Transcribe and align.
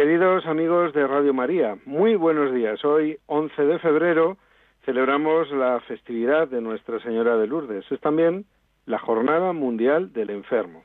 Queridos 0.00 0.46
amigos 0.46 0.94
de 0.94 1.06
Radio 1.06 1.34
María, 1.34 1.76
muy 1.84 2.14
buenos 2.16 2.54
días. 2.54 2.82
Hoy, 2.86 3.18
11 3.26 3.66
de 3.66 3.78
febrero, 3.80 4.38
celebramos 4.86 5.50
la 5.50 5.78
festividad 5.80 6.48
de 6.48 6.62
Nuestra 6.62 7.00
Señora 7.00 7.36
de 7.36 7.46
Lourdes. 7.46 7.84
Es 7.92 8.00
también 8.00 8.46
la 8.86 8.98
Jornada 8.98 9.52
Mundial 9.52 10.14
del 10.14 10.30
Enfermo. 10.30 10.84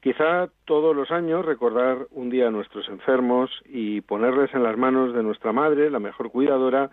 Quizá 0.00 0.48
todos 0.64 0.96
los 0.96 1.12
años 1.12 1.46
recordar 1.46 2.08
un 2.10 2.30
día 2.30 2.48
a 2.48 2.50
nuestros 2.50 2.88
enfermos 2.88 3.48
y 3.64 4.00
ponerles 4.00 4.52
en 4.54 4.64
las 4.64 4.76
manos 4.76 5.14
de 5.14 5.22
nuestra 5.22 5.52
Madre, 5.52 5.88
la 5.88 6.00
mejor 6.00 6.32
cuidadora, 6.32 6.90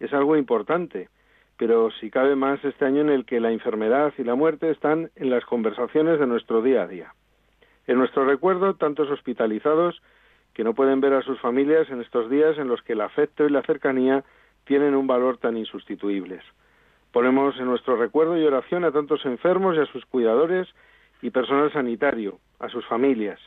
es 0.00 0.14
algo 0.14 0.34
importante, 0.34 1.10
pero 1.58 1.90
si 1.90 2.08
cabe 2.08 2.36
más 2.36 2.64
este 2.64 2.86
año 2.86 3.02
en 3.02 3.10
el 3.10 3.26
que 3.26 3.38
la 3.38 3.52
enfermedad 3.52 4.14
y 4.16 4.24
la 4.24 4.34
muerte 4.34 4.70
están 4.70 5.10
en 5.14 5.28
las 5.28 5.44
conversaciones 5.44 6.18
de 6.18 6.26
nuestro 6.26 6.62
día 6.62 6.84
a 6.84 6.86
día. 6.86 7.12
En 7.86 7.98
nuestro 7.98 8.24
recuerdo, 8.24 8.76
tantos 8.76 9.10
hospitalizados 9.10 10.00
que 10.56 10.64
no 10.64 10.72
pueden 10.72 11.02
ver 11.02 11.12
a 11.12 11.20
sus 11.20 11.38
familias 11.38 11.90
en 11.90 12.00
estos 12.00 12.30
días 12.30 12.56
en 12.56 12.66
los 12.66 12.80
que 12.80 12.94
el 12.94 13.02
afecto 13.02 13.44
y 13.44 13.50
la 13.50 13.60
cercanía 13.60 14.24
tienen 14.64 14.94
un 14.94 15.06
valor 15.06 15.36
tan 15.36 15.58
insustituibles. 15.58 16.42
Ponemos 17.12 17.58
en 17.58 17.66
nuestro 17.66 17.96
recuerdo 17.96 18.38
y 18.38 18.44
oración 18.44 18.82
a 18.84 18.90
tantos 18.90 19.26
enfermos 19.26 19.76
y 19.76 19.80
a 19.80 19.92
sus 19.92 20.06
cuidadores 20.06 20.66
y 21.20 21.28
personal 21.28 21.70
sanitario, 21.74 22.38
a 22.58 22.70
sus 22.70 22.86
familias. 22.86 23.38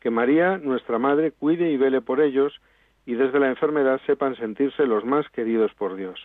Que 0.00 0.10
María, 0.10 0.58
nuestra 0.58 0.98
Madre, 0.98 1.30
cuide 1.30 1.70
y 1.70 1.76
vele 1.76 2.00
por 2.00 2.20
ellos 2.20 2.60
y 3.06 3.14
desde 3.14 3.38
la 3.38 3.46
enfermedad 3.46 4.00
sepan 4.04 4.34
sentirse 4.34 4.86
los 4.86 5.04
más 5.04 5.28
queridos 5.30 5.72
por 5.74 5.94
Dios. 5.94 6.18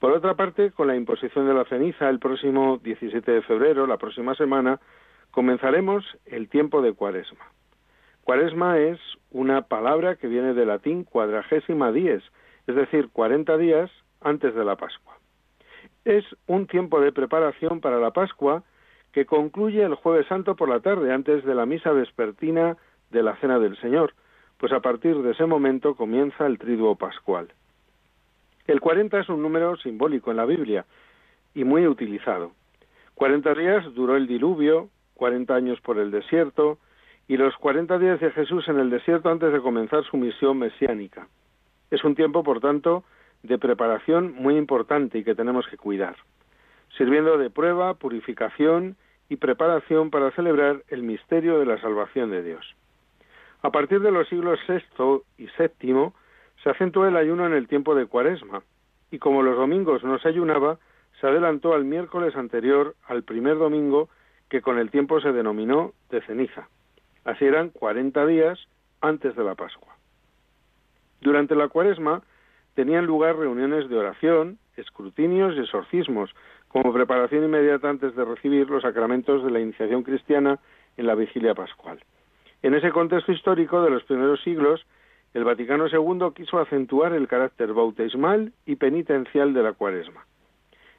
Por 0.00 0.10
otra 0.10 0.34
parte, 0.34 0.72
con 0.72 0.88
la 0.88 0.96
imposición 0.96 1.46
de 1.46 1.54
la 1.54 1.64
ceniza 1.66 2.08
el 2.08 2.18
próximo 2.18 2.80
17 2.82 3.30
de 3.30 3.42
febrero, 3.42 3.86
la 3.86 3.98
próxima 3.98 4.34
semana, 4.34 4.80
comenzaremos 5.30 6.04
el 6.26 6.48
tiempo 6.48 6.82
de 6.82 6.92
Cuaresma. 6.92 7.46
Cuaresma 8.28 8.78
es 8.78 9.00
una 9.30 9.62
palabra 9.62 10.16
que 10.16 10.26
viene 10.26 10.52
del 10.52 10.68
latín 10.68 11.04
cuadragésima 11.04 11.92
dies, 11.92 12.22
es 12.66 12.74
decir, 12.74 13.08
cuarenta 13.10 13.56
días 13.56 13.90
antes 14.20 14.54
de 14.54 14.66
la 14.66 14.76
Pascua. 14.76 15.16
Es 16.04 16.26
un 16.46 16.66
tiempo 16.66 17.00
de 17.00 17.10
preparación 17.10 17.80
para 17.80 17.98
la 17.98 18.10
Pascua 18.10 18.64
que 19.12 19.24
concluye 19.24 19.82
el 19.82 19.94
jueves 19.94 20.26
santo 20.26 20.56
por 20.56 20.68
la 20.68 20.80
tarde, 20.80 21.10
antes 21.10 21.42
de 21.42 21.54
la 21.54 21.64
misa 21.64 21.90
vespertina 21.92 22.76
de 23.10 23.22
la 23.22 23.34
Cena 23.36 23.58
del 23.58 23.80
Señor, 23.80 24.12
pues 24.58 24.72
a 24.72 24.80
partir 24.80 25.16
de 25.22 25.30
ese 25.30 25.46
momento 25.46 25.94
comienza 25.94 26.44
el 26.44 26.58
triduo 26.58 26.96
pascual. 26.96 27.48
El 28.66 28.82
cuarenta 28.82 29.20
es 29.20 29.30
un 29.30 29.40
número 29.40 29.78
simbólico 29.78 30.30
en 30.30 30.36
la 30.36 30.44
Biblia 30.44 30.84
y 31.54 31.64
muy 31.64 31.86
utilizado. 31.86 32.52
Cuarenta 33.14 33.54
días 33.54 33.86
duró 33.94 34.16
el 34.16 34.26
diluvio, 34.26 34.90
cuarenta 35.14 35.54
años 35.54 35.80
por 35.80 35.96
el 35.96 36.10
desierto, 36.10 36.78
y 37.28 37.36
los 37.36 37.54
40 37.58 37.98
días 37.98 38.18
de 38.20 38.30
Jesús 38.30 38.66
en 38.68 38.78
el 38.78 38.88
desierto 38.88 39.28
antes 39.28 39.52
de 39.52 39.60
comenzar 39.60 40.02
su 40.04 40.16
misión 40.16 40.58
mesiánica. 40.58 41.28
Es 41.90 42.02
un 42.02 42.14
tiempo, 42.14 42.42
por 42.42 42.60
tanto, 42.60 43.04
de 43.42 43.58
preparación 43.58 44.32
muy 44.32 44.56
importante 44.56 45.18
y 45.18 45.24
que 45.24 45.34
tenemos 45.34 45.66
que 45.68 45.76
cuidar, 45.76 46.16
sirviendo 46.96 47.36
de 47.36 47.50
prueba, 47.50 47.94
purificación 47.94 48.96
y 49.28 49.36
preparación 49.36 50.10
para 50.10 50.30
celebrar 50.32 50.82
el 50.88 51.02
misterio 51.02 51.58
de 51.58 51.66
la 51.66 51.78
salvación 51.80 52.30
de 52.30 52.42
Dios. 52.42 52.74
A 53.62 53.70
partir 53.70 54.00
de 54.00 54.10
los 54.10 54.26
siglos 54.28 54.58
VI 54.66 55.22
y 55.36 55.48
VII 55.58 56.12
se 56.62 56.70
acentuó 56.70 57.06
el 57.06 57.16
ayuno 57.16 57.46
en 57.46 57.52
el 57.52 57.68
tiempo 57.68 57.94
de 57.94 58.06
Cuaresma, 58.06 58.62
y 59.10 59.18
como 59.18 59.42
los 59.42 59.56
domingos 59.56 60.02
no 60.02 60.18
se 60.18 60.28
ayunaba, 60.28 60.78
se 61.20 61.26
adelantó 61.26 61.74
al 61.74 61.84
miércoles 61.84 62.36
anterior 62.36 62.94
al 63.06 63.22
primer 63.22 63.58
domingo 63.58 64.08
que 64.48 64.62
con 64.62 64.78
el 64.78 64.90
tiempo 64.90 65.20
se 65.20 65.32
denominó 65.32 65.92
de 66.10 66.22
ceniza. 66.22 66.68
Así 67.28 67.44
eran 67.44 67.68
40 67.68 68.24
días 68.24 68.58
antes 69.02 69.36
de 69.36 69.44
la 69.44 69.54
Pascua. 69.54 69.94
Durante 71.20 71.54
la 71.54 71.68
cuaresma 71.68 72.22
tenían 72.72 73.04
lugar 73.04 73.36
reuniones 73.36 73.90
de 73.90 73.98
oración, 73.98 74.56
escrutinios 74.78 75.54
y 75.54 75.60
exorcismos, 75.60 76.34
como 76.68 76.90
preparación 76.90 77.44
inmediata 77.44 77.90
antes 77.90 78.16
de 78.16 78.24
recibir 78.24 78.70
los 78.70 78.80
sacramentos 78.80 79.44
de 79.44 79.50
la 79.50 79.60
iniciación 79.60 80.04
cristiana 80.04 80.58
en 80.96 81.06
la 81.06 81.14
vigilia 81.14 81.54
pascual. 81.54 81.98
En 82.62 82.72
ese 82.72 82.92
contexto 82.92 83.30
histórico 83.30 83.82
de 83.82 83.90
los 83.90 84.04
primeros 84.04 84.40
siglos, 84.40 84.86
el 85.34 85.44
Vaticano 85.44 85.86
II 85.86 86.32
quiso 86.34 86.58
acentuar 86.58 87.12
el 87.12 87.28
carácter 87.28 87.74
bautismal 87.74 88.54
y 88.64 88.76
penitencial 88.76 89.52
de 89.52 89.64
la 89.64 89.74
cuaresma. 89.74 90.24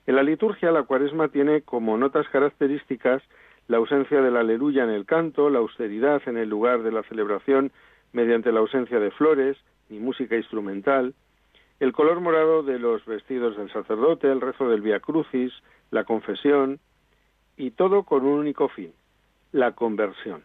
En 0.06 0.16
la 0.16 0.22
liturgia, 0.22 0.72
la 0.72 0.84
cuaresma 0.84 1.30
tiene 1.30 1.64
como 1.64 1.98
notas 1.98 2.30
características 2.30 3.24
la 3.69 3.78
ausencia 3.78 4.19
del 4.22 4.35
aleluya 4.35 4.84
en 4.84 4.90
el 4.90 5.06
canto, 5.06 5.50
la 5.50 5.59
austeridad 5.59 6.24
en 6.25 6.38
el 6.38 6.50
lugar 6.50 6.81
de 6.81 6.91
la 6.91 7.03
celebración 7.03 7.72
mediante 8.12 8.52
la 8.52 8.62
ausencia 8.62 9.00
de 9.00 9.12
flores 9.12 9.57
ni 9.90 10.00
música 10.00 10.35
instrumental, 10.35 11.13
el 11.80 11.94
color 11.94 12.19
morado 12.19 12.63
de 12.63 12.80
los 12.80 13.06
vestidos 13.06 13.56
del 13.57 13.72
sacerdote, 13.72 14.30
el 14.30 14.41
rezo 14.41 14.68
del 14.68 14.81
Via 14.81 15.00
Crucis, 15.00 15.53
la 15.91 16.03
confesión, 16.03 16.80
y 17.57 17.69
todo 17.69 18.03
con 18.03 18.25
un 18.25 18.40
único 18.40 18.69
fin, 18.69 18.91
la 19.52 19.74
conversión. 19.74 20.44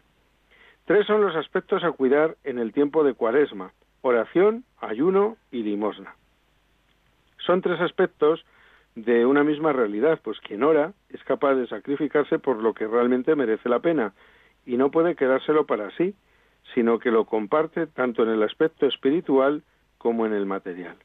Tres 0.85 1.07
son 1.07 1.21
los 1.21 1.35
aspectos 1.35 1.83
a 1.83 1.91
cuidar 1.93 2.37
en 2.43 2.59
el 2.59 2.73
tiempo 2.73 3.03
de 3.03 3.15
cuaresma, 3.15 3.73
oración, 4.01 4.65
ayuno 4.79 5.35
y 5.51 5.63
limosna. 5.63 6.15
Son 7.39 7.61
tres 7.61 7.81
aspectos 7.81 8.45
de 8.95 9.25
una 9.25 9.43
misma 9.43 9.73
realidad, 9.73 10.19
pues 10.23 10.39
quien 10.39 10.63
ora 10.63 10.93
es 11.09 11.23
capaz 11.23 11.55
de 11.55 11.67
sacrificarse 11.67 12.39
por 12.39 12.61
lo 12.63 12.73
que 12.73 12.87
realmente 12.87 13.35
merece 13.35 13.69
la 13.69 13.79
pena 13.79 14.13
y 14.65 14.77
no 14.77 14.89
puede 14.89 15.15
quedárselo 15.15 15.65
para 15.65 15.91
sí, 15.91 16.15
sino 16.73 16.97
que 16.99 17.11
lo 17.11 17.25
comparte 17.25 17.87
tanto 17.87 18.23
en 18.23 18.29
el 18.29 18.41
aspecto 18.41 18.87
espiritual 18.87 19.63
como 19.97 20.25
en 20.25 20.33
el 20.33 20.45
material. 20.45 20.95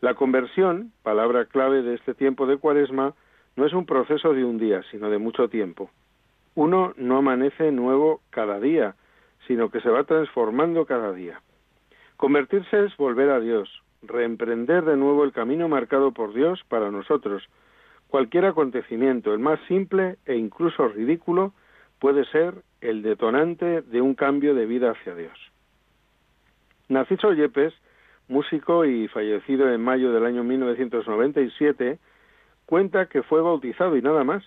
La 0.00 0.14
conversión, 0.14 0.92
palabra 1.02 1.46
clave 1.46 1.82
de 1.82 1.94
este 1.94 2.14
tiempo 2.14 2.46
de 2.46 2.56
Cuaresma, 2.56 3.14
no 3.56 3.66
es 3.66 3.72
un 3.72 3.86
proceso 3.86 4.32
de 4.32 4.44
un 4.44 4.58
día, 4.58 4.82
sino 4.90 5.10
de 5.10 5.18
mucho 5.18 5.48
tiempo. 5.48 5.90
Uno 6.54 6.92
no 6.96 7.18
amanece 7.18 7.70
nuevo 7.70 8.20
cada 8.30 8.58
día, 8.60 8.96
sino 9.46 9.70
que 9.70 9.80
se 9.80 9.90
va 9.90 10.04
transformando 10.04 10.86
cada 10.86 11.12
día. 11.12 11.40
Convertirse 12.16 12.84
es 12.84 12.96
volver 12.96 13.30
a 13.30 13.40
Dios, 13.40 13.82
reemprender 14.06 14.84
de 14.84 14.96
nuevo 14.96 15.24
el 15.24 15.32
camino 15.32 15.68
marcado 15.68 16.12
por 16.12 16.32
Dios 16.32 16.62
para 16.68 16.90
nosotros. 16.90 17.42
Cualquier 18.08 18.46
acontecimiento, 18.46 19.32
el 19.32 19.40
más 19.40 19.58
simple 19.66 20.16
e 20.26 20.36
incluso 20.36 20.88
ridículo, 20.88 21.52
puede 21.98 22.24
ser 22.26 22.54
el 22.80 23.02
detonante 23.02 23.82
de 23.82 24.00
un 24.00 24.14
cambio 24.14 24.54
de 24.54 24.66
vida 24.66 24.90
hacia 24.90 25.14
Dios. 25.14 25.38
Narciso 26.88 27.32
Yepes, 27.32 27.74
músico 28.28 28.84
y 28.84 29.08
fallecido 29.08 29.72
en 29.72 29.80
mayo 29.80 30.12
del 30.12 30.26
año 30.26 30.44
1997, 30.44 31.98
cuenta 32.66 33.06
que 33.06 33.22
fue 33.22 33.40
bautizado 33.40 33.96
y 33.96 34.02
nada 34.02 34.22
más. 34.24 34.44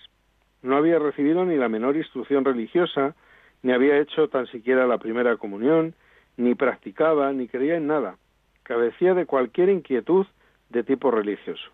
No 0.62 0.76
había 0.76 1.00
recibido 1.00 1.46
ni 1.46 1.56
la 1.56 1.70
menor 1.70 1.98
instrucción 1.98 2.46
religiosa, 2.46 3.16
ni 3.64 3.74
había 3.74 4.00
hecho 4.00 4.28
tan 4.30 4.48
siquiera 4.48 4.88
la 4.88 4.98
primera 4.98 5.38
comunión, 5.38 5.94
ni 6.36 6.56
practicaba, 6.56 7.32
ni 7.34 7.48
creía 7.48 7.76
en 7.76 7.88
nada 7.88 8.18
cabecía 8.68 9.14
de 9.14 9.26
cualquier 9.26 9.70
inquietud 9.70 10.28
de 10.70 10.84
tipo 10.84 11.10
religioso. 11.10 11.72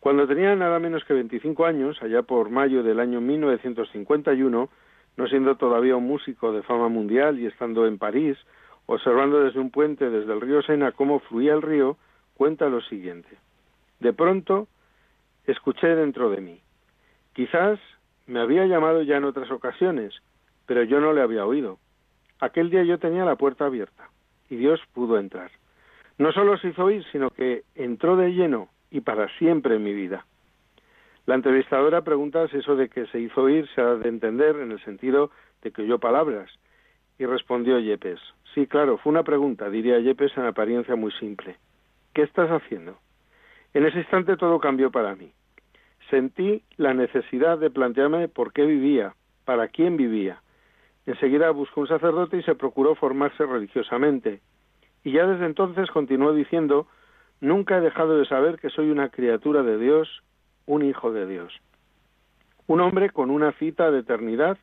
Cuando 0.00 0.26
tenía 0.26 0.56
nada 0.56 0.78
menos 0.78 1.04
que 1.04 1.12
25 1.12 1.66
años, 1.66 2.02
allá 2.02 2.22
por 2.22 2.48
mayo 2.48 2.82
del 2.82 2.98
año 2.98 3.20
1951, 3.20 4.70
no 5.16 5.26
siendo 5.28 5.56
todavía 5.56 5.96
un 5.96 6.06
músico 6.06 6.50
de 6.52 6.62
fama 6.62 6.88
mundial 6.88 7.38
y 7.38 7.46
estando 7.46 7.86
en 7.86 7.98
París, 7.98 8.38
observando 8.86 9.40
desde 9.40 9.60
un 9.60 9.70
puente 9.70 10.08
desde 10.08 10.32
el 10.32 10.40
río 10.40 10.62
Sena 10.62 10.92
cómo 10.92 11.20
fluía 11.20 11.52
el 11.52 11.60
río, 11.60 11.98
cuenta 12.32 12.70
lo 12.70 12.80
siguiente. 12.80 13.36
De 14.00 14.14
pronto, 14.14 14.66
escuché 15.46 15.88
dentro 15.88 16.30
de 16.30 16.40
mí. 16.40 16.60
Quizás 17.34 17.78
me 18.26 18.40
había 18.40 18.64
llamado 18.64 19.02
ya 19.02 19.18
en 19.18 19.24
otras 19.24 19.50
ocasiones, 19.50 20.14
pero 20.64 20.84
yo 20.84 21.00
no 21.00 21.12
le 21.12 21.20
había 21.20 21.44
oído. 21.44 21.78
Aquel 22.40 22.70
día 22.70 22.82
yo 22.82 22.98
tenía 22.98 23.26
la 23.26 23.36
puerta 23.36 23.66
abierta 23.66 24.08
y 24.48 24.56
Dios 24.56 24.80
pudo 24.94 25.18
entrar. 25.18 25.50
No 26.18 26.32
solo 26.32 26.56
se 26.58 26.68
hizo 26.68 26.84
oír, 26.84 27.04
sino 27.10 27.30
que 27.30 27.64
entró 27.74 28.16
de 28.16 28.30
lleno 28.30 28.68
y 28.90 29.00
para 29.00 29.28
siempre 29.38 29.76
en 29.76 29.84
mi 29.84 29.92
vida. 29.92 30.24
La 31.26 31.34
entrevistadora 31.34 32.02
pregunta 32.02 32.46
si 32.48 32.58
eso 32.58 32.76
de 32.76 32.88
que 32.88 33.06
se 33.06 33.18
hizo 33.18 33.42
oír 33.42 33.66
se 33.74 33.80
ha 33.80 33.94
de 33.94 34.08
entender 34.08 34.56
en 34.56 34.72
el 34.72 34.84
sentido 34.84 35.30
de 35.62 35.72
que 35.72 35.82
oyó 35.82 35.98
palabras. 35.98 36.50
Y 37.18 37.26
respondió 37.26 37.78
Yepes. 37.78 38.20
Sí, 38.54 38.66
claro, 38.66 38.98
fue 38.98 39.10
una 39.10 39.22
pregunta, 39.22 39.70
diría 39.70 39.98
Yepes 39.98 40.36
en 40.36 40.44
apariencia 40.44 40.96
muy 40.96 41.12
simple. 41.12 41.56
¿Qué 42.12 42.22
estás 42.22 42.50
haciendo? 42.50 42.98
En 43.72 43.86
ese 43.86 43.98
instante 43.98 44.36
todo 44.36 44.60
cambió 44.60 44.90
para 44.90 45.16
mí. 45.16 45.32
Sentí 46.10 46.62
la 46.76 46.94
necesidad 46.94 47.58
de 47.58 47.70
plantearme 47.70 48.28
por 48.28 48.52
qué 48.52 48.64
vivía, 48.64 49.14
para 49.44 49.68
quién 49.68 49.96
vivía. 49.96 50.40
Enseguida 51.06 51.50
buscó 51.50 51.80
un 51.80 51.88
sacerdote 51.88 52.36
y 52.36 52.42
se 52.42 52.54
procuró 52.54 52.94
formarse 52.94 53.44
religiosamente. 53.44 54.40
Y 55.04 55.12
ya 55.12 55.26
desde 55.26 55.46
entonces 55.46 55.90
continuó 55.90 56.32
diciendo, 56.32 56.88
nunca 57.40 57.76
he 57.76 57.80
dejado 57.80 58.18
de 58.18 58.24
saber 58.24 58.58
que 58.58 58.70
soy 58.70 58.90
una 58.90 59.10
criatura 59.10 59.62
de 59.62 59.78
Dios, 59.78 60.22
un 60.66 60.82
hijo 60.82 61.12
de 61.12 61.26
Dios. 61.26 61.52
Un 62.66 62.80
hombre 62.80 63.10
con 63.10 63.30
una 63.30 63.52
cita 63.52 63.90
de 63.90 64.00
eternidad 64.00 64.56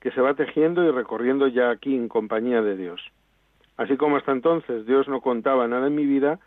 que 0.00 0.12
se 0.12 0.20
va 0.20 0.34
tejiendo 0.34 0.84
y 0.84 0.90
recorriendo 0.90 1.48
ya 1.48 1.70
aquí 1.70 1.94
en 1.96 2.08
compañía 2.08 2.62
de 2.62 2.76
Dios. 2.76 3.00
Así 3.76 3.96
como 3.96 4.16
hasta 4.16 4.32
entonces 4.32 4.86
Dios 4.86 5.08
no 5.08 5.20
contaba 5.20 5.66
nada 5.66 5.88
en 5.88 5.96
mi 5.96 6.06
vida, 6.06 6.38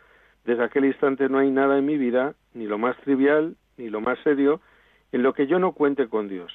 desde 0.44 0.64
aquel 0.64 0.86
instante 0.86 1.28
no 1.28 1.38
hay 1.38 1.50
nada 1.50 1.76
en 1.78 1.84
mi 1.84 1.98
vida, 1.98 2.34
ni 2.54 2.66
lo 2.66 2.78
más 2.78 2.96
trivial, 2.98 3.56
ni 3.76 3.90
lo 3.90 4.00
más 4.00 4.18
serio, 4.20 4.60
en 5.12 5.22
lo 5.22 5.34
que 5.34 5.46
yo 5.46 5.58
no 5.58 5.72
cuente 5.72 6.08
con 6.08 6.28
Dios. 6.28 6.52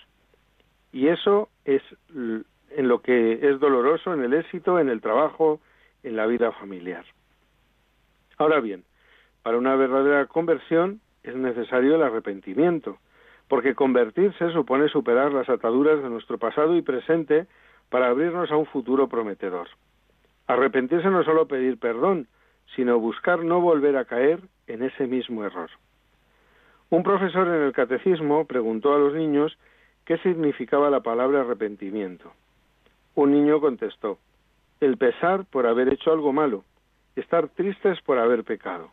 Y 0.92 1.07
eso 1.07 1.50
es 1.66 1.81
en 2.13 2.88
lo 2.88 3.01
que 3.01 3.34
es 3.50 3.60
doloroso, 3.60 4.13
en 4.13 4.24
el 4.24 4.34
éxito, 4.34 4.80
en 4.80 4.89
el 4.89 5.01
trabajo, 5.01 5.60
en 6.03 6.15
la 6.15 6.25
vida 6.25 6.51
familiar. 6.51 7.06
Ahora 8.38 8.59
bien, 8.59 8.83
para 9.44 9.57
una 9.57 9.75
verdadera 9.75 10.25
conversión 10.25 11.01
es 11.24 11.36
necesario 11.36 11.95
el 11.95 12.03
arrepentimiento, 12.03 12.98
porque 13.48 13.75
convertirse 13.75 14.51
supone 14.51 14.88
superar 14.88 15.33
las 15.33 15.50
ataduras 15.50 16.01
de 16.01 16.09
nuestro 16.09 16.38
pasado 16.38 16.75
y 16.75 16.81
presente 16.81 17.48
para 17.89 18.07
abrirnos 18.07 18.50
a 18.51 18.56
un 18.56 18.65
futuro 18.65 19.07
prometedor. 19.07 19.68
Arrepentirse 20.48 21.09
no 21.09 21.19
es 21.19 21.25
solo 21.25 21.48
pedir 21.48 21.77
perdón, 21.77 22.27
sino 22.75 23.00
buscar 23.00 23.44
no 23.44 23.59
volver 23.59 23.98
a 23.98 24.06
caer 24.06 24.39
en 24.68 24.83
ese 24.83 25.07
mismo 25.07 25.44
error. 25.44 25.69
Un 26.89 27.03
profesor 27.03 27.48
en 27.48 27.63
el 27.63 27.74
catecismo 27.74 28.45
preguntó 28.45 28.94
a 28.94 29.00
los 29.00 29.13
niños 29.13 29.57
qué 30.06 30.18
significaba 30.19 30.89
la 30.89 31.01
palabra 31.01 31.42
arrepentimiento. 31.42 32.31
Un 33.15 33.31
niño 33.31 33.59
contestó, 33.59 34.18
el 34.81 34.98
pesar 34.98 35.45
por 35.45 35.68
haber 35.68 35.94
hecho 35.94 36.12
algo 36.12 36.33
malo, 36.33 36.63
estar 37.16 37.48
tristes 37.50 38.01
por 38.01 38.18
haber 38.18 38.44
pecado. 38.44 38.92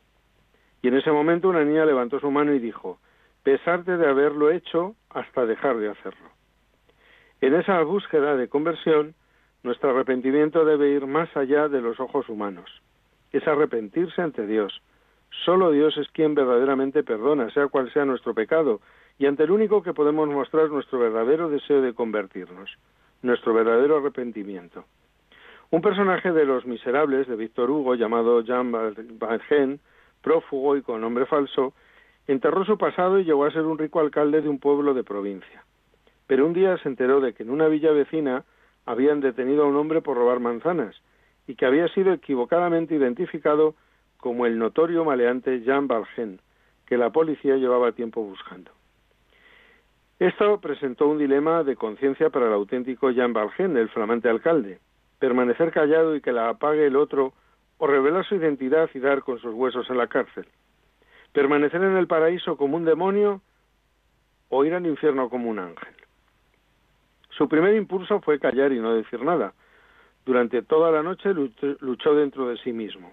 Y 0.82 0.88
en 0.88 0.94
ese 0.94 1.10
momento 1.10 1.48
una 1.48 1.64
niña 1.64 1.86
levantó 1.86 2.20
su 2.20 2.30
mano 2.30 2.52
y 2.52 2.58
dijo, 2.58 3.00
pesarte 3.42 3.96
de 3.96 4.06
haberlo 4.06 4.50
hecho 4.50 4.94
hasta 5.08 5.46
dejar 5.46 5.78
de 5.78 5.88
hacerlo. 5.88 6.28
En 7.40 7.54
esa 7.54 7.80
búsqueda 7.82 8.36
de 8.36 8.48
conversión, 8.48 9.14
nuestro 9.62 9.90
arrepentimiento 9.90 10.64
debe 10.66 10.90
ir 10.90 11.06
más 11.06 11.34
allá 11.36 11.68
de 11.68 11.80
los 11.80 11.98
ojos 12.00 12.28
humanos. 12.28 12.70
Es 13.32 13.46
arrepentirse 13.48 14.20
ante 14.20 14.46
Dios. 14.46 14.82
Solo 15.44 15.70
Dios 15.70 15.96
es 15.96 16.08
quien 16.10 16.34
verdaderamente 16.34 17.02
perdona, 17.02 17.50
sea 17.50 17.68
cual 17.68 17.90
sea 17.92 18.04
nuestro 18.04 18.34
pecado, 18.34 18.80
y 19.18 19.26
ante 19.26 19.44
el 19.44 19.50
único 19.50 19.82
que 19.82 19.94
podemos 19.94 20.28
mostrar 20.28 20.68
nuestro 20.68 20.98
verdadero 20.98 21.48
deseo 21.48 21.80
de 21.80 21.94
convertirnos, 21.94 22.76
nuestro 23.22 23.54
verdadero 23.54 23.96
arrepentimiento. 23.96 24.84
Un 25.70 25.82
personaje 25.82 26.32
de 26.32 26.46
Los 26.46 26.64
Miserables 26.64 27.28
de 27.28 27.36
Víctor 27.36 27.70
Hugo, 27.70 27.94
llamado 27.94 28.40
Jean 28.40 28.72
Valjean, 28.72 29.80
prófugo 30.22 30.78
y 30.78 30.82
con 30.82 31.02
nombre 31.02 31.26
falso, 31.26 31.74
enterró 32.26 32.64
su 32.64 32.78
pasado 32.78 33.18
y 33.18 33.24
llegó 33.24 33.44
a 33.44 33.50
ser 33.50 33.66
un 33.66 33.76
rico 33.76 34.00
alcalde 34.00 34.40
de 34.40 34.48
un 34.48 34.60
pueblo 34.60 34.94
de 34.94 35.04
provincia. 35.04 35.64
Pero 36.26 36.46
un 36.46 36.54
día 36.54 36.78
se 36.78 36.88
enteró 36.88 37.20
de 37.20 37.34
que 37.34 37.42
en 37.42 37.50
una 37.50 37.68
villa 37.68 37.92
vecina 37.92 38.44
habían 38.86 39.20
detenido 39.20 39.64
a 39.64 39.66
un 39.66 39.76
hombre 39.76 40.00
por 40.00 40.16
robar 40.16 40.40
manzanas 40.40 40.96
y 41.46 41.54
que 41.54 41.66
había 41.66 41.86
sido 41.88 42.14
equivocadamente 42.14 42.94
identificado 42.94 43.74
como 44.16 44.46
el 44.46 44.58
notorio 44.58 45.04
maleante 45.04 45.60
Jean 45.60 45.86
Valjean, 45.86 46.40
que 46.86 46.96
la 46.96 47.10
policía 47.10 47.56
llevaba 47.56 47.92
tiempo 47.92 48.22
buscando. 48.22 48.70
Esto 50.18 50.62
presentó 50.62 51.08
un 51.08 51.18
dilema 51.18 51.62
de 51.62 51.76
conciencia 51.76 52.30
para 52.30 52.46
el 52.46 52.54
auténtico 52.54 53.10
Jean 53.10 53.34
Valjean, 53.34 53.76
el 53.76 53.90
flamante 53.90 54.30
alcalde, 54.30 54.80
permanecer 55.18 55.70
callado 55.72 56.14
y 56.16 56.20
que 56.20 56.32
la 56.32 56.48
apague 56.48 56.86
el 56.86 56.96
otro 56.96 57.32
o 57.78 57.86
revelar 57.86 58.24
su 58.26 58.36
identidad 58.36 58.90
y 58.94 58.98
dar 58.98 59.22
con 59.22 59.38
sus 59.38 59.54
huesos 59.54 59.88
en 59.90 59.98
la 59.98 60.06
cárcel 60.06 60.46
permanecer 61.32 61.82
en 61.82 61.96
el 61.96 62.06
paraíso 62.06 62.56
como 62.56 62.76
un 62.76 62.84
demonio 62.84 63.40
o 64.48 64.64
ir 64.64 64.74
al 64.74 64.86
infierno 64.86 65.28
como 65.28 65.50
un 65.50 65.58
ángel. 65.58 65.94
Su 67.30 67.48
primer 67.48 67.74
impulso 67.74 68.20
fue 68.20 68.40
callar 68.40 68.72
y 68.72 68.80
no 68.80 68.94
decir 68.94 69.22
nada. 69.22 69.52
Durante 70.24 70.62
toda 70.62 70.90
la 70.90 71.02
noche 71.02 71.32
luchó 71.32 72.14
dentro 72.14 72.48
de 72.48 72.56
sí 72.58 72.72
mismo. 72.72 73.12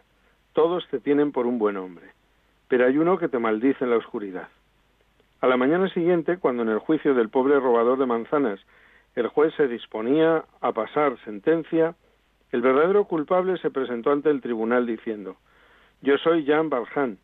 Todos 0.53 0.87
te 0.89 0.99
tienen 0.99 1.31
por 1.31 1.45
un 1.45 1.59
buen 1.59 1.77
hombre, 1.77 2.07
pero 2.67 2.85
hay 2.85 2.97
uno 2.97 3.17
que 3.17 3.27
te 3.27 3.39
maldice 3.39 3.83
en 3.83 3.91
la 3.91 3.97
oscuridad. 3.97 4.49
A 5.41 5.47
la 5.47 5.57
mañana 5.57 5.89
siguiente, 5.89 6.37
cuando 6.37 6.63
en 6.63 6.69
el 6.69 6.79
juicio 6.79 7.13
del 7.13 7.29
pobre 7.29 7.59
robador 7.59 7.99
de 7.99 8.05
manzanas 8.05 8.59
el 9.15 9.27
juez 9.27 9.53
se 9.55 9.67
disponía 9.67 10.45
a 10.61 10.71
pasar 10.73 11.17
sentencia, 11.23 11.95
el 12.51 12.61
verdadero 12.61 13.05
culpable 13.05 13.57
se 13.57 13.71
presentó 13.71 14.11
ante 14.11 14.29
el 14.29 14.41
tribunal 14.41 14.85
diciendo 14.85 15.37
Yo 16.01 16.17
soy 16.17 16.43
Jean 16.43 16.69
Valjean, 16.69 17.17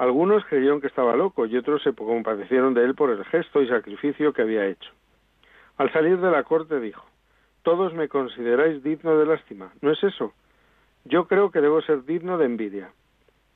algunos 0.00 0.46
creyeron 0.46 0.80
que 0.80 0.86
estaba 0.86 1.14
loco 1.14 1.44
y 1.44 1.58
otros 1.58 1.82
se 1.82 1.92
compadecieron 1.92 2.72
de 2.72 2.84
él 2.84 2.94
por 2.94 3.10
el 3.10 3.22
gesto 3.26 3.60
y 3.60 3.68
sacrificio 3.68 4.32
que 4.32 4.40
había 4.40 4.66
hecho. 4.66 4.90
Al 5.76 5.92
salir 5.92 6.18
de 6.18 6.30
la 6.30 6.42
corte 6.42 6.80
dijo, 6.80 7.04
Todos 7.62 7.92
me 7.92 8.08
consideráis 8.08 8.82
digno 8.82 9.18
de 9.18 9.26
lástima, 9.26 9.72
¿no 9.82 9.92
es 9.92 10.02
eso? 10.02 10.32
Yo 11.04 11.26
creo 11.28 11.50
que 11.50 11.60
debo 11.60 11.82
ser 11.82 12.04
digno 12.06 12.38
de 12.38 12.46
envidia. 12.46 12.92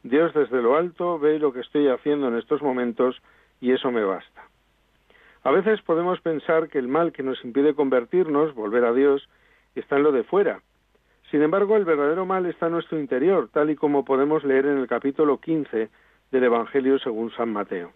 Dios 0.02 0.34
desde 0.34 0.60
lo 0.60 0.76
alto 0.76 1.19
ve 1.19 1.38
lo 1.38 1.50
que 1.50 1.60
estoy 1.60 1.88
haciendo 1.88 2.28
en 2.28 2.37
estos 2.37 2.60
momentos 2.60 3.22
y 3.62 3.72
eso 3.72 3.90
me 3.90 4.05
basta. 4.05 4.43
A 5.44 5.50
veces 5.50 5.82
podemos 5.82 6.20
pensar 6.23 6.69
que 6.69 6.79
el 6.79 6.88
mal 6.88 7.12
que 7.12 7.23
nos 7.23 7.44
impide 7.44 7.75
convertirnos, 7.75 8.55
volver 8.55 8.85
a 8.87 8.94
Dios, 8.94 9.29
está 9.75 9.96
en 9.96 10.02
lo 10.02 10.11
de 10.11 10.25
fuera. 10.25 10.63
Sin 11.31 11.43
embargo, 11.43 11.77
el 11.77 11.84
verdadero 11.84 12.24
mal 12.24 12.46
está 12.46 12.67
en 12.67 12.72
nuestro 12.72 12.98
interior, 12.98 13.51
tal 13.53 13.69
y 13.69 13.77
como 13.77 14.06
podemos 14.06 14.43
leer 14.43 14.65
en 14.65 14.79
el 14.79 14.86
capítulo 14.86 15.39
15 15.39 15.91
del 16.31 16.44
Evangelio 16.44 16.98
según 16.98 17.31
San 17.32 17.53
Mateo. 17.53 17.93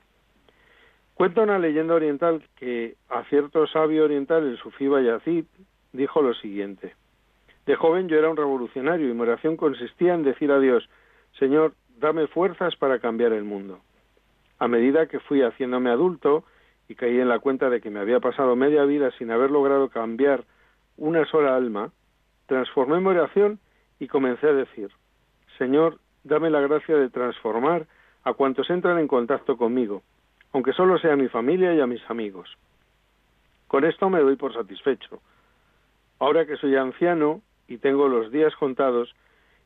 Cuenta 1.14 1.42
una 1.42 1.58
leyenda 1.58 1.94
oriental 1.94 2.44
que 2.56 2.96
a 3.08 3.24
cierto 3.24 3.66
sabio 3.66 4.04
oriental, 4.04 4.46
el 4.46 4.58
sufí 4.58 4.86
Bayazid, 4.86 5.46
dijo 5.92 6.20
lo 6.20 6.34
siguiente. 6.34 6.94
De 7.64 7.76
joven 7.76 8.08
yo 8.08 8.18
era 8.18 8.28
un 8.28 8.36
revolucionario 8.36 9.08
y 9.08 9.14
mi 9.14 9.22
oración 9.22 9.56
consistía 9.56 10.14
en 10.14 10.22
decir 10.22 10.52
a 10.52 10.60
Dios, 10.60 10.88
Señor, 11.38 11.72
dame 11.98 12.26
fuerzas 12.26 12.76
para 12.76 12.98
cambiar 12.98 13.32
el 13.32 13.44
mundo. 13.44 13.80
A 14.58 14.68
medida 14.68 15.06
que 15.06 15.18
fui 15.18 15.42
haciéndome 15.42 15.90
adulto 15.90 16.44
y 16.88 16.94
caí 16.94 17.20
en 17.20 17.28
la 17.28 17.38
cuenta 17.38 17.68
de 17.70 17.80
que 17.80 17.90
me 17.90 18.00
había 18.00 18.20
pasado 18.20 18.56
media 18.56 18.84
vida 18.84 19.10
sin 19.18 19.30
haber 19.30 19.50
logrado 19.50 19.88
cambiar 19.90 20.44
una 20.96 21.24
sola 21.26 21.54
alma, 21.54 21.92
transformé 22.46 22.98
mi 23.00 23.08
oración 23.08 23.60
y 24.00 24.08
comencé 24.08 24.48
a 24.48 24.52
decir, 24.54 24.90
Señor, 25.58 25.98
dame 26.24 26.50
la 26.50 26.60
gracia 26.60 26.96
de 26.96 27.10
transformar 27.10 27.86
a 28.24 28.32
cuantos 28.32 28.68
entran 28.70 28.98
en 28.98 29.06
contacto 29.06 29.56
conmigo, 29.56 30.02
aunque 30.52 30.72
solo 30.72 30.98
sea 30.98 31.16
mi 31.16 31.28
familia 31.28 31.74
y 31.74 31.80
a 31.80 31.86
mis 31.86 32.02
amigos. 32.10 32.56
Con 33.66 33.84
esto 33.84 34.08
me 34.08 34.20
doy 34.20 34.36
por 34.36 34.54
satisfecho. 34.54 35.20
Ahora 36.18 36.46
que 36.46 36.56
soy 36.56 36.74
anciano 36.74 37.42
y 37.68 37.78
tengo 37.78 38.08
los 38.08 38.32
días 38.32 38.54
contados, 38.56 39.14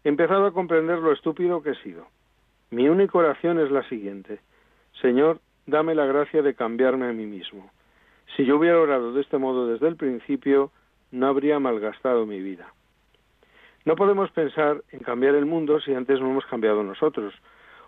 he 0.04 0.08
empezado 0.08 0.46
a 0.46 0.52
comprender 0.52 0.98
lo 0.98 1.12
estúpido 1.12 1.62
que 1.62 1.70
he 1.70 1.82
sido. 1.82 2.08
Mi 2.70 2.88
única 2.88 3.16
oración 3.18 3.60
es 3.60 3.70
la 3.70 3.88
siguiente. 3.88 4.40
Señor, 5.00 5.40
dame 5.66 5.94
la 5.94 6.06
gracia 6.06 6.42
de 6.42 6.54
cambiarme 6.54 7.06
a 7.06 7.12
mí 7.12 7.26
mismo. 7.26 7.70
Si 8.36 8.44
yo 8.44 8.56
hubiera 8.56 8.80
orado 8.80 9.12
de 9.12 9.20
este 9.20 9.38
modo 9.38 9.66
desde 9.66 9.88
el 9.88 9.96
principio, 9.96 10.70
no 11.10 11.26
habría 11.26 11.58
malgastado 11.58 12.26
mi 12.26 12.40
vida. 12.40 12.72
No 13.84 13.96
podemos 13.96 14.30
pensar 14.30 14.82
en 14.90 15.00
cambiar 15.00 15.34
el 15.34 15.46
mundo 15.46 15.80
si 15.80 15.92
antes 15.94 16.20
no 16.20 16.30
hemos 16.30 16.46
cambiado 16.46 16.82
nosotros, 16.82 17.34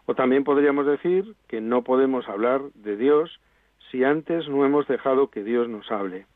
o 0.07 0.15
también 0.15 0.45
podríamos 0.45 0.87
decir 0.87 1.35
que 1.49 1.61
no 1.61 1.83
podemos 1.83 2.29
hablar 2.29 2.61
de 2.75 2.97
Dios 2.97 3.41
si 3.91 4.05
antes 4.05 4.49
no 4.49 4.65
hemos 4.65 4.87
dejado 4.89 5.31
que 5.31 5.45
Dios 5.45 5.69
nos 5.69 5.91
hable. 5.91 6.27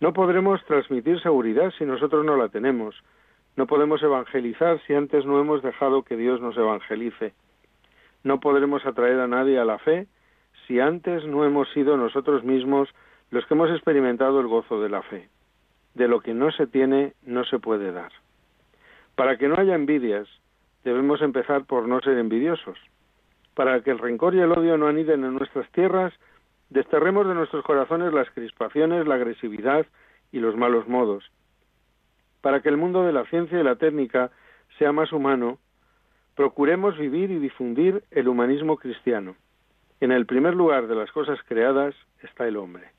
No 0.00 0.12
podremos 0.12 0.64
transmitir 0.66 1.20
seguridad 1.20 1.72
si 1.78 1.84
nosotros 1.84 2.24
no 2.24 2.36
la 2.36 2.48
tenemos. 2.48 2.94
No 3.56 3.66
podemos 3.66 4.02
evangelizar 4.02 4.80
si 4.86 4.94
antes 4.94 5.24
no 5.24 5.40
hemos 5.40 5.62
dejado 5.62 6.02
que 6.02 6.16
Dios 6.16 6.40
nos 6.40 6.56
evangelice. 6.56 7.32
No 8.22 8.40
podremos 8.40 8.84
atraer 8.84 9.20
a 9.20 9.28
nadie 9.28 9.58
a 9.58 9.64
la 9.64 9.78
fe 9.78 10.06
si 10.66 10.80
antes 10.80 11.24
no 11.24 11.44
hemos 11.44 11.68
sido 11.72 11.96
nosotros 11.96 12.44
mismos 12.44 12.88
los 13.30 13.44
que 13.46 13.54
hemos 13.54 13.70
experimentado 13.70 14.40
el 14.40 14.46
gozo 14.46 14.80
de 14.80 14.88
la 14.88 15.02
fe. 15.02 15.28
De 15.94 16.08
lo 16.08 16.20
que 16.20 16.34
no 16.34 16.50
se 16.52 16.66
tiene 16.66 17.14
no 17.22 17.44
se 17.44 17.58
puede 17.58 17.92
dar. 17.92 18.12
Para 19.14 19.36
que 19.36 19.48
no 19.48 19.56
haya 19.56 19.74
envidias, 19.74 20.28
debemos 20.84 21.22
empezar 21.22 21.64
por 21.64 21.88
no 21.88 22.00
ser 22.00 22.18
envidiosos. 22.18 22.78
Para 23.54 23.80
que 23.82 23.90
el 23.90 23.98
rencor 23.98 24.34
y 24.34 24.40
el 24.40 24.52
odio 24.52 24.76
no 24.76 24.88
aniden 24.88 25.24
en 25.24 25.34
nuestras 25.34 25.70
tierras, 25.70 26.12
desterremos 26.70 27.26
de 27.26 27.34
nuestros 27.34 27.64
corazones 27.64 28.12
las 28.12 28.28
crispaciones, 28.30 29.06
la 29.06 29.14
agresividad 29.14 29.86
y 30.32 30.40
los 30.40 30.56
malos 30.56 30.88
modos. 30.88 31.30
Para 32.40 32.60
que 32.60 32.68
el 32.68 32.76
mundo 32.76 33.04
de 33.04 33.12
la 33.12 33.24
ciencia 33.26 33.60
y 33.60 33.62
la 33.62 33.76
técnica 33.76 34.30
sea 34.78 34.92
más 34.92 35.12
humano, 35.12 35.58
procuremos 36.34 36.98
vivir 36.98 37.30
y 37.30 37.38
difundir 37.38 38.02
el 38.10 38.28
humanismo 38.28 38.76
cristiano. 38.76 39.36
En 40.04 40.12
el 40.12 40.26
primer 40.26 40.54
lugar 40.54 40.86
de 40.86 40.94
las 40.94 41.10
cosas 41.12 41.38
creadas 41.48 41.94
está 42.22 42.46
el 42.46 42.58
hombre. 42.58 42.90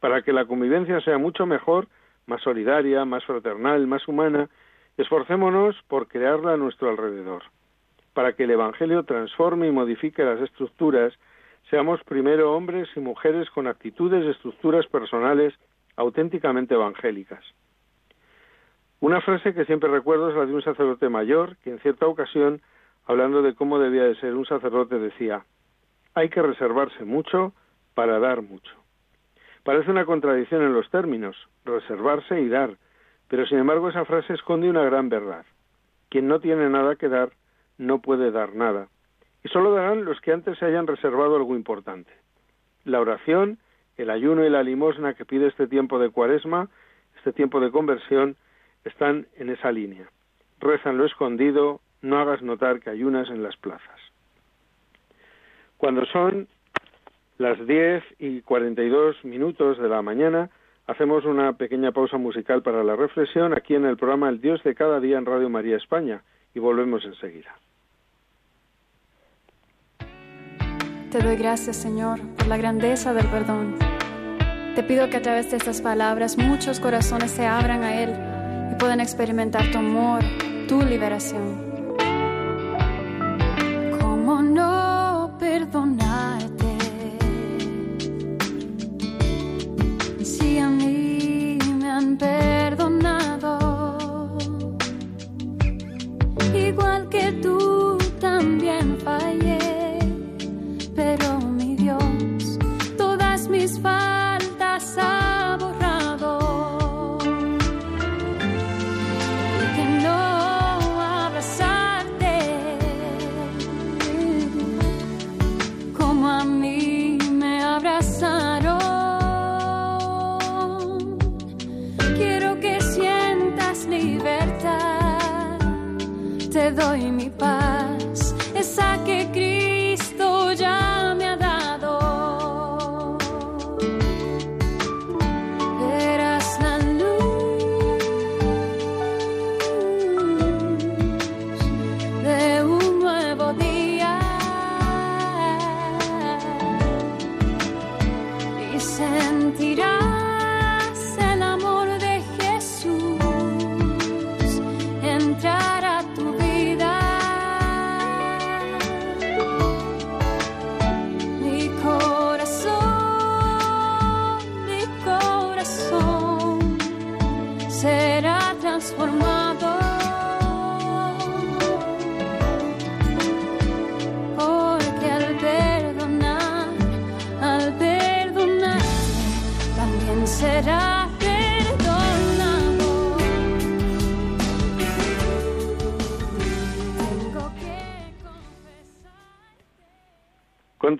Para 0.00 0.22
que 0.22 0.32
la 0.32 0.46
convivencia 0.46 1.00
sea 1.02 1.16
mucho 1.16 1.46
mejor, 1.46 1.86
más 2.26 2.42
solidaria, 2.42 3.04
más 3.04 3.24
fraternal, 3.24 3.86
más 3.86 4.08
humana, 4.08 4.48
esforcémonos 4.96 5.80
por 5.86 6.08
crearla 6.08 6.54
a 6.54 6.56
nuestro 6.56 6.90
alrededor. 6.90 7.44
Para 8.14 8.32
que 8.32 8.42
el 8.42 8.50
Evangelio 8.50 9.04
transforme 9.04 9.68
y 9.68 9.70
modifique 9.70 10.24
las 10.24 10.40
estructuras, 10.40 11.14
seamos 11.70 12.02
primero 12.02 12.52
hombres 12.52 12.88
y 12.96 12.98
mujeres 12.98 13.48
con 13.50 13.68
actitudes 13.68 14.24
y 14.24 14.30
estructuras 14.30 14.88
personales 14.88 15.54
auténticamente 15.94 16.74
evangélicas. 16.74 17.44
Una 18.98 19.20
frase 19.20 19.54
que 19.54 19.66
siempre 19.66 19.88
recuerdo 19.88 20.30
es 20.30 20.34
la 20.34 20.46
de 20.46 20.54
un 20.54 20.62
sacerdote 20.62 21.08
mayor 21.08 21.58
que 21.58 21.70
en 21.70 21.78
cierta 21.78 22.08
ocasión, 22.08 22.60
hablando 23.06 23.40
de 23.40 23.54
cómo 23.54 23.78
debía 23.78 24.02
de 24.02 24.16
ser 24.16 24.34
un 24.34 24.46
sacerdote, 24.46 24.98
decía, 24.98 25.44
hay 26.14 26.28
que 26.28 26.42
reservarse 26.42 27.04
mucho 27.04 27.52
para 27.94 28.18
dar 28.18 28.42
mucho. 28.42 28.72
Parece 29.62 29.90
una 29.90 30.04
contradicción 30.04 30.62
en 30.62 30.74
los 30.74 30.90
términos, 30.90 31.36
reservarse 31.64 32.40
y 32.40 32.48
dar, 32.48 32.76
pero 33.28 33.46
sin 33.46 33.58
embargo 33.58 33.88
esa 33.88 34.04
frase 34.04 34.34
esconde 34.34 34.68
una 34.68 34.84
gran 34.84 35.08
verdad. 35.08 35.44
Quien 36.10 36.28
no 36.28 36.40
tiene 36.40 36.68
nada 36.68 36.96
que 36.96 37.08
dar, 37.08 37.30
no 37.78 38.00
puede 38.00 38.30
dar 38.30 38.54
nada. 38.54 38.88
Y 39.42 39.48
solo 39.48 39.72
darán 39.74 40.04
los 40.04 40.20
que 40.20 40.32
antes 40.32 40.58
se 40.58 40.66
hayan 40.66 40.86
reservado 40.86 41.36
algo 41.36 41.56
importante. 41.56 42.12
La 42.84 43.00
oración, 43.00 43.58
el 43.96 44.10
ayuno 44.10 44.44
y 44.44 44.50
la 44.50 44.62
limosna 44.62 45.14
que 45.14 45.24
pide 45.24 45.48
este 45.48 45.66
tiempo 45.66 45.98
de 45.98 46.10
cuaresma, 46.10 46.68
este 47.16 47.32
tiempo 47.32 47.60
de 47.60 47.70
conversión, 47.70 48.36
están 48.84 49.26
en 49.36 49.50
esa 49.50 49.72
línea. 49.72 50.08
Rezan 50.60 50.98
lo 50.98 51.06
escondido, 51.06 51.80
no 52.02 52.18
hagas 52.18 52.42
notar 52.42 52.80
que 52.80 52.90
ayunas 52.90 53.28
en 53.30 53.42
las 53.42 53.56
plazas. 53.56 54.00
Cuando 55.78 56.04
son 56.06 56.48
las 57.38 57.64
10 57.66 58.02
y 58.18 58.40
42 58.42 59.24
minutos 59.24 59.78
de 59.78 59.88
la 59.88 60.02
mañana, 60.02 60.50
hacemos 60.86 61.24
una 61.24 61.52
pequeña 61.54 61.92
pausa 61.92 62.16
musical 62.16 62.62
para 62.62 62.84
la 62.84 62.96
reflexión 62.96 63.52
aquí 63.54 63.74
en 63.74 63.84
el 63.84 63.96
programa 63.96 64.28
El 64.28 64.40
Dios 64.40 64.62
de 64.62 64.74
cada 64.74 65.00
día 65.00 65.18
en 65.18 65.26
Radio 65.26 65.48
María 65.48 65.76
España 65.76 66.22
y 66.54 66.60
volvemos 66.60 67.04
enseguida. 67.04 67.54
Te 71.10 71.22
doy 71.22 71.36
gracias, 71.36 71.76
Señor, 71.76 72.18
por 72.36 72.48
la 72.48 72.56
grandeza 72.56 73.14
del 73.14 73.26
perdón. 73.26 73.76
Te 74.74 74.82
pido 74.82 75.08
que 75.08 75.18
a 75.18 75.22
través 75.22 75.50
de 75.50 75.56
estas 75.56 75.80
palabras 75.80 76.36
muchos 76.36 76.80
corazones 76.80 77.30
se 77.30 77.46
abran 77.46 77.84
a 77.84 78.02
Él 78.02 78.10
y 78.72 78.74
puedan 78.74 78.98
experimentar 78.98 79.70
tu 79.70 79.78
amor, 79.78 80.20
tu 80.66 80.82
liberación. 80.82 81.74
¿Cómo 84.00 84.42
no 84.42 84.73
up 85.74 85.86
now. 85.86 86.03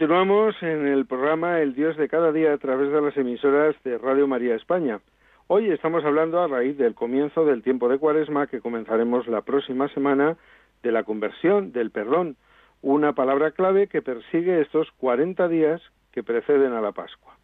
Continuamos 0.05 0.63
en 0.63 0.87
el 0.87 1.07
programa 1.07 1.63
El 1.63 1.75
Dios 1.75 1.97
de 1.97 2.11
cada 2.11 2.31
día 2.31 2.53
a 2.53 2.59
través 2.59 2.93
de 2.93 3.01
las 3.01 3.17
emisoras 3.17 3.75
de 3.85 3.97
Radio 3.97 4.27
María 4.27 4.55
España. 4.55 5.01
Hoy 5.47 5.71
estamos 5.71 6.05
hablando 6.05 6.43
a 6.43 6.47
raíz 6.47 6.77
del 6.77 6.95
comienzo 6.95 7.47
del 7.47 7.63
tiempo 7.63 7.89
de 7.89 7.97
Cuaresma 7.97 8.47
que 8.47 8.61
comenzaremos 8.61 9.27
la 9.29 9.41
próxima 9.41 9.89
semana 9.89 10.37
de 10.83 10.93
la 10.93 11.05
conversión, 11.05 11.73
del 11.73 11.91
perdón, 11.91 12.37
una 12.83 13.15
palabra 13.15 13.53
clave 13.53 13.87
que 13.87 14.03
persigue 14.03 14.61
estos 14.61 14.91
40 14.99 15.49
días 15.49 15.81
que 16.13 16.23
preceden 16.23 16.75
a 16.75 16.83
la 16.83 16.93
Pascua. 16.93 17.39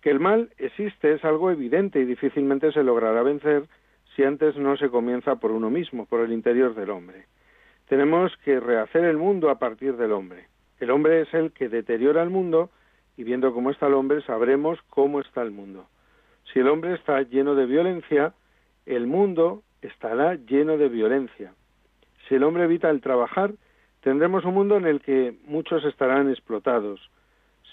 Que 0.00 0.10
el 0.10 0.20
mal 0.20 0.50
existe 0.58 1.14
es 1.14 1.24
algo 1.24 1.50
evidente 1.50 1.98
y 1.98 2.04
difícilmente 2.04 2.70
se 2.70 2.84
logrará 2.84 3.24
vencer 3.24 3.64
si 4.14 4.22
antes 4.22 4.56
no 4.56 4.76
se 4.76 4.88
comienza 4.88 5.34
por 5.34 5.50
uno 5.50 5.68
mismo, 5.68 6.06
por 6.06 6.20
el 6.20 6.32
interior 6.32 6.76
del 6.76 6.90
hombre. 6.90 7.24
Tenemos 7.88 8.36
que 8.44 8.60
rehacer 8.60 9.04
el 9.04 9.16
mundo 9.16 9.50
a 9.50 9.58
partir 9.58 9.96
del 9.96 10.12
hombre. 10.12 10.51
El 10.82 10.90
hombre 10.90 11.20
es 11.20 11.32
el 11.32 11.52
que 11.52 11.68
deteriora 11.68 12.24
el 12.24 12.30
mundo 12.30 12.68
y 13.16 13.22
viendo 13.22 13.54
cómo 13.54 13.70
está 13.70 13.86
el 13.86 13.94
hombre 13.94 14.20
sabremos 14.22 14.80
cómo 14.90 15.20
está 15.20 15.40
el 15.40 15.52
mundo. 15.52 15.86
Si 16.52 16.58
el 16.58 16.66
hombre 16.66 16.94
está 16.94 17.22
lleno 17.22 17.54
de 17.54 17.66
violencia, 17.66 18.34
el 18.84 19.06
mundo 19.06 19.62
estará 19.80 20.34
lleno 20.34 20.78
de 20.78 20.88
violencia. 20.88 21.54
Si 22.26 22.34
el 22.34 22.42
hombre 22.42 22.64
evita 22.64 22.90
el 22.90 23.00
trabajar, 23.00 23.52
tendremos 24.00 24.44
un 24.44 24.54
mundo 24.54 24.76
en 24.76 24.86
el 24.86 25.00
que 25.00 25.36
muchos 25.44 25.84
estarán 25.84 26.28
explotados. 26.28 27.12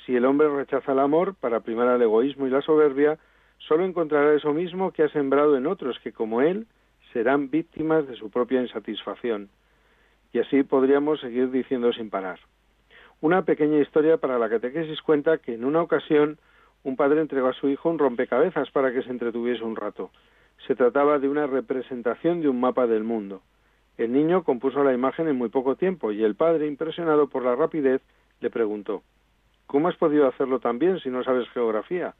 Si 0.05 0.15
el 0.15 0.23
hombre 0.25 0.47
rechaza 0.47 0.91
el 0.91 0.99
amor 0.99 1.33
para 1.33 1.61
primar 1.61 1.87
al 1.87 2.03
egoísmo 2.03 2.45
y 2.45 2.51
la 2.51 2.61
soberbia, 2.61 3.17
solo 3.57 3.85
encontrará 3.85 4.35
eso 4.35 4.53
mismo 4.53 4.91
que 4.91 5.01
ha 5.01 5.09
sembrado 5.09 5.57
en 5.57 5.65
otros 5.65 5.97
que, 6.03 6.13
como 6.13 6.41
él, 6.41 6.67
serán 7.11 7.49
víctimas 7.49 8.07
de 8.07 8.15
su 8.17 8.29
propia 8.29 8.61
insatisfacción. 8.61 9.49
Y 10.31 10.37
así 10.37 10.61
podríamos 10.61 11.19
seguir 11.21 11.49
diciendo 11.49 11.91
sin 11.91 12.11
parar. 12.11 12.39
Una 13.21 13.41
pequeña 13.41 13.79
historia 13.79 14.15
para 14.15 14.39
la 14.39 14.49
catequesis 14.49 15.01
cuenta 15.01 15.39
que 15.39 15.53
en 15.53 15.65
una 15.65 15.81
ocasión 15.81 16.37
un 16.83 16.95
padre 16.95 17.19
entregó 17.19 17.47
a 17.47 17.53
su 17.53 17.67
hijo 17.67 17.89
un 17.89 17.99
rompecabezas 17.99 18.71
para 18.71 18.93
que 18.93 19.03
se 19.03 19.09
entretuviese 19.09 19.63
un 19.63 19.75
rato. 19.75 20.11
Se 20.65 20.73
trataba 20.73 21.19
de 21.19 21.27
una 21.27 21.45
representación 21.45 22.39
de 22.39 22.47
un 22.47 22.61
mapa 22.61 22.87
del 22.87 23.03
mundo. 23.03 23.41
El 23.97 24.13
niño 24.13 24.43
compuso 24.43 24.85
la 24.85 24.93
imagen 24.93 25.27
en 25.27 25.35
muy 25.35 25.49
poco 25.49 25.75
tiempo 25.75 26.13
y 26.13 26.23
el 26.23 26.35
padre, 26.35 26.67
impresionado 26.67 27.27
por 27.27 27.43
la 27.43 27.55
rapidez, 27.55 28.01
le 28.39 28.49
preguntó 28.49 29.03
¿Cómo 29.67 29.89
has 29.89 29.97
podido 29.97 30.25
hacerlo 30.25 30.59
tan 30.59 30.79
bien 30.79 30.99
si 31.01 31.09
no 31.09 31.21
sabes 31.25 31.49
geografía? 31.49 32.15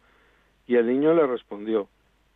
Y 0.67 0.75
el 0.75 0.85
niño 0.85 1.13
le 1.13 1.25
respondió 1.25 1.87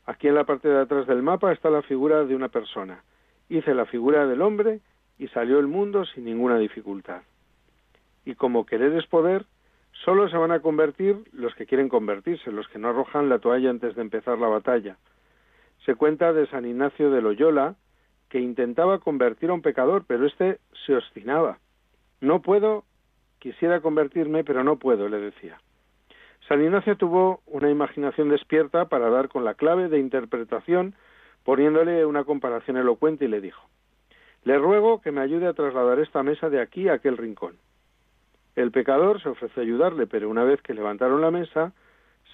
Aquí 0.06 0.30
en 0.30 0.36
la 0.36 0.46
parte 0.46 0.70
de 0.70 0.80
atrás 0.80 1.06
del 1.08 1.22
mapa 1.22 1.52
está 1.52 1.70
la 1.70 1.82
figura 1.82 2.24
de 2.24 2.36
una 2.36 2.48
persona. 2.48 3.04
Hice 3.50 3.74
la 3.74 3.86
figura 3.86 4.26
del 4.26 4.42
hombre 4.42 4.80
y 5.20 5.28
salió 5.28 5.60
el 5.60 5.68
mundo 5.68 6.06
sin 6.06 6.24
ninguna 6.24 6.58
dificultad. 6.58 7.24
Y 8.26 8.36
como 8.36 8.66
querer 8.66 8.94
es 8.94 9.06
poder, 9.08 9.46
solo 10.04 10.30
se 10.30 10.38
van 10.38 10.52
a 10.52 10.60
convertir 10.60 11.18
los 11.32 11.54
que 11.56 11.66
quieren 11.66 11.90
convertirse, 11.90 12.52
los 12.52 12.68
que 12.68 12.80
no 12.80 12.90
arrojan 12.90 13.30
la 13.30 13.40
toalla 13.40 13.70
antes 13.70 13.96
de 13.96 14.02
empezar 14.02 14.38
la 14.38 14.48
batalla. 14.48 14.98
Se 15.86 15.96
cuenta 15.96 16.34
de 16.34 16.48
San 16.48 16.66
Ignacio 16.66 17.12
de 17.12 17.22
Loyola 17.22 17.76
que 18.30 18.40
intentaba 18.40 19.00
convertir 19.00 19.50
a 19.50 19.54
un 19.54 19.62
pecador, 19.62 20.06
pero 20.08 20.26
éste 20.26 20.60
se 20.86 20.96
obstinaba. 20.96 21.60
No 22.20 22.42
puedo, 22.42 22.84
quisiera 23.40 23.82
convertirme, 23.82 24.44
pero 24.44 24.64
no 24.64 24.78
puedo, 24.78 25.08
le 25.10 25.20
decía. 25.20 25.60
San 26.48 26.62
Ignacio 26.62 26.98
tuvo 26.98 27.42
una 27.46 27.70
imaginación 27.70 28.30
despierta 28.30 28.86
para 28.86 29.10
dar 29.10 29.30
con 29.30 29.46
la 29.46 29.54
clave 29.54 29.88
de 29.88 30.00
interpretación, 30.00 30.96
poniéndole 31.44 32.06
una 32.06 32.24
comparación 32.24 32.78
elocuente 32.78 33.26
y 33.26 33.28
le 33.28 33.40
dijo, 33.40 33.62
Le 34.44 34.58
ruego 34.58 35.02
que 35.02 35.12
me 35.12 35.22
ayude 35.22 35.48
a 35.48 35.54
trasladar 35.54 36.00
esta 36.00 36.24
mesa 36.24 36.50
de 36.50 36.62
aquí 36.62 36.90
a 36.90 36.94
aquel 36.94 37.18
rincón. 37.18 37.56
El 38.56 38.72
pecador 38.72 39.22
se 39.22 39.30
ofreció 39.30 39.62
a 39.62 39.66
ayudarle, 39.66 40.08
pero 40.08 40.30
una 40.30 40.44
vez 40.44 40.62
que 40.62 40.74
levantaron 40.74 41.22
la 41.22 41.32
mesa, 41.32 41.74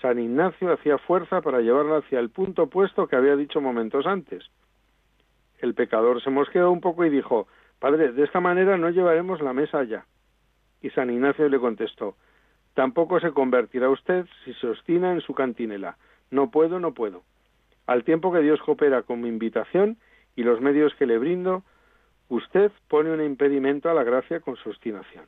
San 0.02 0.20
Ignacio 0.20 0.72
hacía 0.72 0.98
fuerza 0.98 1.42
para 1.42 1.62
llevarla 1.62 1.98
hacia 1.98 2.20
el 2.20 2.30
punto 2.30 2.64
opuesto 2.64 3.08
que 3.08 3.16
había 3.16 3.36
dicho 3.36 3.62
momentos 3.62 4.06
antes. 4.06 4.50
El 5.60 5.74
pecador 5.74 6.22
se 6.22 6.30
mosqueó 6.30 6.72
un 6.72 6.82
poco 6.82 7.06
y 7.06 7.10
dijo, 7.10 7.48
Padre, 7.80 8.12
de 8.12 8.24
esta 8.24 8.40
manera 8.40 8.78
no 8.78 8.90
llevaremos 8.90 9.42
la 9.42 9.54
mesa 9.54 9.80
allá. 9.80 10.06
Y 10.82 10.90
San 10.92 11.10
Ignacio 11.10 11.48
le 11.50 11.60
contestó, 11.60 12.16
Tampoco 12.74 13.20
se 13.20 13.32
convertirá 13.32 13.90
usted 13.90 14.26
si 14.46 14.54
se 14.54 14.68
obstina 14.68 15.12
en 15.12 15.22
su 15.22 15.34
cantinela. 15.34 15.98
No 16.32 16.50
puedo, 16.52 16.80
no 16.80 16.94
puedo. 16.94 17.24
Al 17.88 18.04
tiempo 18.04 18.32
que 18.32 18.40
Dios 18.40 18.62
coopera 18.62 19.02
con 19.02 19.22
mi 19.22 19.28
invitación 19.28 19.98
y 20.36 20.44
los 20.44 20.62
medios 20.62 20.94
que 20.96 21.06
le 21.06 21.18
brindo, 21.18 21.64
usted 22.30 22.72
pone 22.88 23.12
un 23.12 23.22
impedimento 23.22 23.90
a 23.90 23.94
la 23.94 24.04
gracia 24.04 24.40
con 24.40 24.56
su 24.56 24.70
obstinación. 24.70 25.26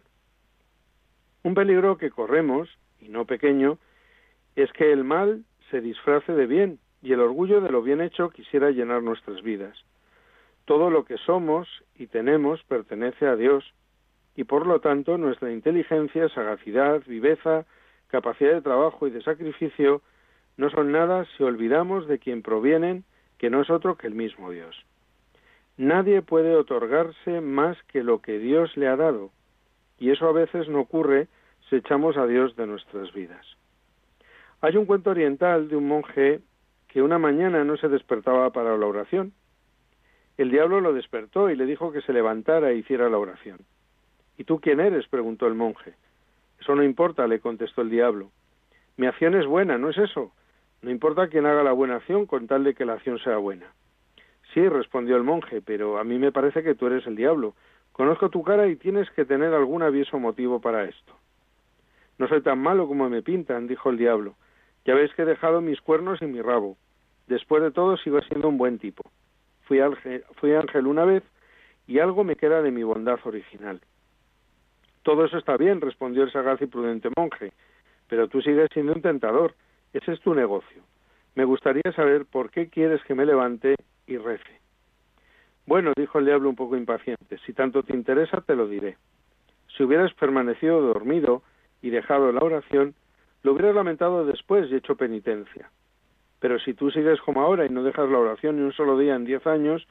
Un 1.43 1.55
peligro 1.55 1.98
que 1.98 2.12
corremos, 2.12 2.69
y 3.00 3.10
no 3.10 3.25
pequeño, 3.25 3.77
es 4.55 4.71
que 4.74 4.91
el 4.91 5.03
mal 5.03 5.43
se 5.69 5.81
disfrace 5.81 6.33
de 6.33 6.45
bien 6.45 6.79
y 7.01 7.13
el 7.13 7.19
orgullo 7.19 7.62
de 7.62 7.71
lo 7.71 7.81
bien 7.81 8.01
hecho 8.01 8.29
quisiera 8.29 8.69
llenar 8.69 9.01
nuestras 9.01 9.41
vidas. 9.41 9.77
Todo 10.65 10.89
lo 10.89 11.05
que 11.05 11.17
somos 11.17 11.67
y 11.95 12.07
tenemos 12.07 12.63
pertenece 12.63 13.25
a 13.25 13.36
Dios 13.36 13.74
y 14.36 14.43
por 14.43 14.67
lo 14.67 14.79
tanto 14.79 15.17
nuestra 15.17 15.51
inteligencia, 15.51 16.29
sagacidad, 16.29 17.01
viveza, 17.07 17.65
capacidad 18.07 18.53
de 18.53 18.62
trabajo 18.62 19.07
y 19.07 19.12
de 19.12 19.24
sacrificio 19.24 20.01
no 20.57 20.69
son 20.69 20.91
nada 20.91 21.25
si 21.36 21.43
olvidamos 21.43 22.07
de 22.07 22.19
quien 22.19 22.43
provienen, 22.43 23.03
que 23.39 23.50
no 23.50 23.62
es 23.62 23.69
otro 23.69 23.98
que 23.98 24.07
el 24.07 24.13
mismo 24.13 24.51
Dios. 24.51 24.86
Nadie 25.77 26.21
puede 26.21 26.55
otorgarse 26.55 27.41
más 27.41 27.81
que 27.83 28.03
lo 28.03 28.21
que 28.21 28.38
Dios 28.38 28.75
le 28.77 28.88
ha 28.88 28.95
dado, 28.95 29.31
y 30.01 30.10
eso 30.10 30.27
a 30.27 30.31
veces 30.31 30.67
no 30.67 30.79
ocurre 30.79 31.27
si 31.70 31.75
echamos 31.75 32.17
a 32.17 32.25
Dios 32.25 32.55
de 32.55 32.65
nuestras 32.65 33.13
vidas. 33.13 33.46
Hay 34.60 34.75
un 34.75 34.88
cuento 34.88 35.12
oriental 35.12 35.70
de 35.70 35.75
un 35.75 35.88
monje 35.88 36.39
que 36.88 37.03
una 37.03 37.20
mañana 37.20 37.63
no 37.63 37.77
se 37.77 37.88
despertaba 37.88 38.50
para 38.50 38.75
la 38.75 38.88
oración. 38.88 39.31
El 40.38 40.50
diablo 40.50 40.81
lo 40.81 40.91
despertó 40.91 41.51
y 41.51 41.55
le 41.55 41.67
dijo 41.67 41.91
que 41.91 42.01
se 42.01 42.13
levantara 42.13 42.72
e 42.72 42.77
hiciera 42.77 43.10
la 43.10 43.20
oración. 43.20 43.60
¿Y 44.39 44.43
tú 44.43 44.60
quién 44.60 44.79
eres? 44.79 45.08
preguntó 45.08 45.46
el 45.46 45.53
monje. 45.53 45.93
Eso 46.60 46.74
no 46.74 46.84
importa, 46.84 47.27
le 47.27 47.39
contestó 47.39 47.84
el 47.84 47.91
diablo. 47.91 48.31
Mi 48.98 49.05
acción 49.05 49.36
es 49.36 49.46
buena, 49.46 49.77
¿no 49.77 49.91
es 49.91 50.00
eso? 50.00 50.31
No 50.81 50.89
importa 50.89 51.27
quién 51.27 51.46
haga 51.46 51.62
la 51.62 51.74
buena 51.74 51.98
acción 51.98 52.25
con 52.25 52.48
tal 52.48 52.63
de 52.63 52.74
que 52.74 52.86
la 52.86 52.93
acción 52.93 53.20
sea 53.20 53.38
buena. 53.38 53.67
Sí, 54.51 54.67
respondió 54.67 55.15
el 55.15 55.24
monje, 55.24 55.62
pero 55.62 56.00
a 56.00 56.03
mí 56.03 56.17
me 56.17 56.31
parece 56.31 56.63
que 56.63 56.74
tú 56.74 56.88
eres 56.88 57.05
el 57.05 57.16
diablo. 57.16 57.53
Conozco 57.92 58.30
tu 58.30 58.44
cara 58.44 58.68
y 58.68 58.75
tienes 58.75 59.10
que 59.12 59.25
tener 59.25 59.54
algún 59.54 59.84
aviso 59.84 60.20
motivo 60.20 60.60
para 60.60 60.86
esto. 60.86 61.14
No 62.18 62.27
soy 62.27 62.42
tan 62.42 62.60
malo 62.60 62.88
como 62.88 63.10
me 63.10 63.22
pintan, 63.22 63.68
dijo 63.68 63.90
el 63.90 63.98
diablo. 63.98 64.36
Ya 64.86 64.96
veis 64.96 65.14
que 65.14 65.24
he 65.24 65.25
dejado 65.25 65.62
mis 65.62 65.82
cuernos 65.82 66.22
y 66.22 66.25
mi 66.25 66.42
rabo. 66.42 66.77
Después 67.27 67.62
de 67.64 67.72
todo 67.72 67.98
sigo 67.98 68.22
siendo 68.22 68.50
un 68.50 68.58
buen 68.58 68.80
tipo. 68.80 69.04
Fui 69.64 69.80
ángel, 69.80 70.24
fui 70.36 70.54
ángel 70.54 70.88
una 70.88 71.06
vez 71.06 71.24
y 71.88 72.00
algo 72.00 72.24
me 72.24 72.36
queda 72.36 72.62
de 72.62 72.72
mi 72.72 72.84
bondad 72.84 73.20
original. 73.24 73.82
Todo 75.04 75.25
eso 75.25 75.38
está 75.38 75.58
bien, 75.58 75.82
respondió 75.82 76.24
el 76.24 76.32
sagaz 76.32 76.62
y 76.62 76.68
prudente 76.68 77.10
monje, 77.18 77.54
pero 78.08 78.27
tú 78.27 78.42
sigues 78.42 78.70
siendo 78.72 78.94
un 78.94 79.01
tentador. 79.01 79.56
Ese 79.94 80.14
es 80.14 80.22
tu 80.22 80.34
negocio. 80.34 80.84
Me 81.36 81.44
gustaría 81.44 81.92
saber 81.96 82.25
por 82.25 82.51
qué 82.51 82.70
quieres 82.70 83.04
que 83.04 83.16
me 83.16 83.25
levante 83.25 83.75
y 84.06 84.18
rece. 84.18 84.60
Bueno, 85.65 85.93
dijo 85.95 86.19
el 86.19 86.25
diablo 86.25 86.50
un 86.50 86.55
poco 86.55 86.75
impaciente, 86.75 87.37
si 87.45 87.53
tanto 87.53 87.83
te 87.83 87.95
interesa 87.95 88.41
te 88.41 88.55
lo 88.55 88.67
diré. 88.67 88.97
Si 89.75 89.83
hubieras 89.83 90.13
permanecido 90.13 90.81
dormido 90.81 91.43
y 91.81 91.89
dejado 91.89 92.31
la 92.31 92.41
oración, 92.41 92.93
lo 93.43 93.53
hubieras 93.53 93.75
lamentado 93.75 94.25
después 94.25 94.69
y 94.69 94.75
hecho 94.75 94.95
penitencia. 94.95 95.69
Pero 96.39 96.59
si 96.59 96.74
tú 96.74 96.91
sigues 96.91 97.21
como 97.21 97.41
ahora 97.41 97.65
y 97.65 97.69
no 97.69 97.83
dejas 97.83 98.09
la 98.09 98.17
oración 98.17 98.57
ni 98.57 98.63
un 98.63 98.74
solo 98.74 98.97
día 98.97 99.15
en 99.15 99.25
diez 99.25 99.45
años, 99.45 99.87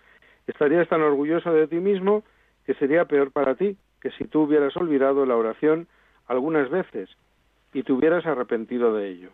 estarías 0.46 0.88
tan 0.88 1.02
orgulloso 1.02 1.52
de 1.52 1.66
ti 1.66 1.76
mismo 1.76 2.24
que 2.66 2.74
sería 2.74 3.04
peor 3.04 3.30
para 3.30 3.54
ti 3.54 3.76
que 4.00 4.10
si 4.12 4.24
tú 4.24 4.42
hubieras 4.42 4.76
olvidado 4.76 5.24
la 5.26 5.36
oración 5.36 5.86
algunas 6.26 6.68
veces 6.70 7.08
y 7.72 7.82
te 7.82 7.92
hubieras 7.92 8.26
arrepentido 8.26 8.94
de 8.94 9.08
ello. 9.08 9.30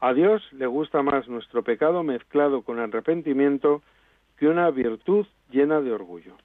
A 0.00 0.12
Dios 0.12 0.42
le 0.52 0.66
gusta 0.66 1.02
más 1.02 1.28
nuestro 1.28 1.62
pecado 1.62 2.02
mezclado 2.02 2.62
con 2.62 2.78
arrepentimiento 2.78 3.82
que 4.36 4.48
una 4.48 4.70
virtud 4.70 5.26
llena 5.50 5.80
de 5.80 5.92
orgullo. 5.92 6.36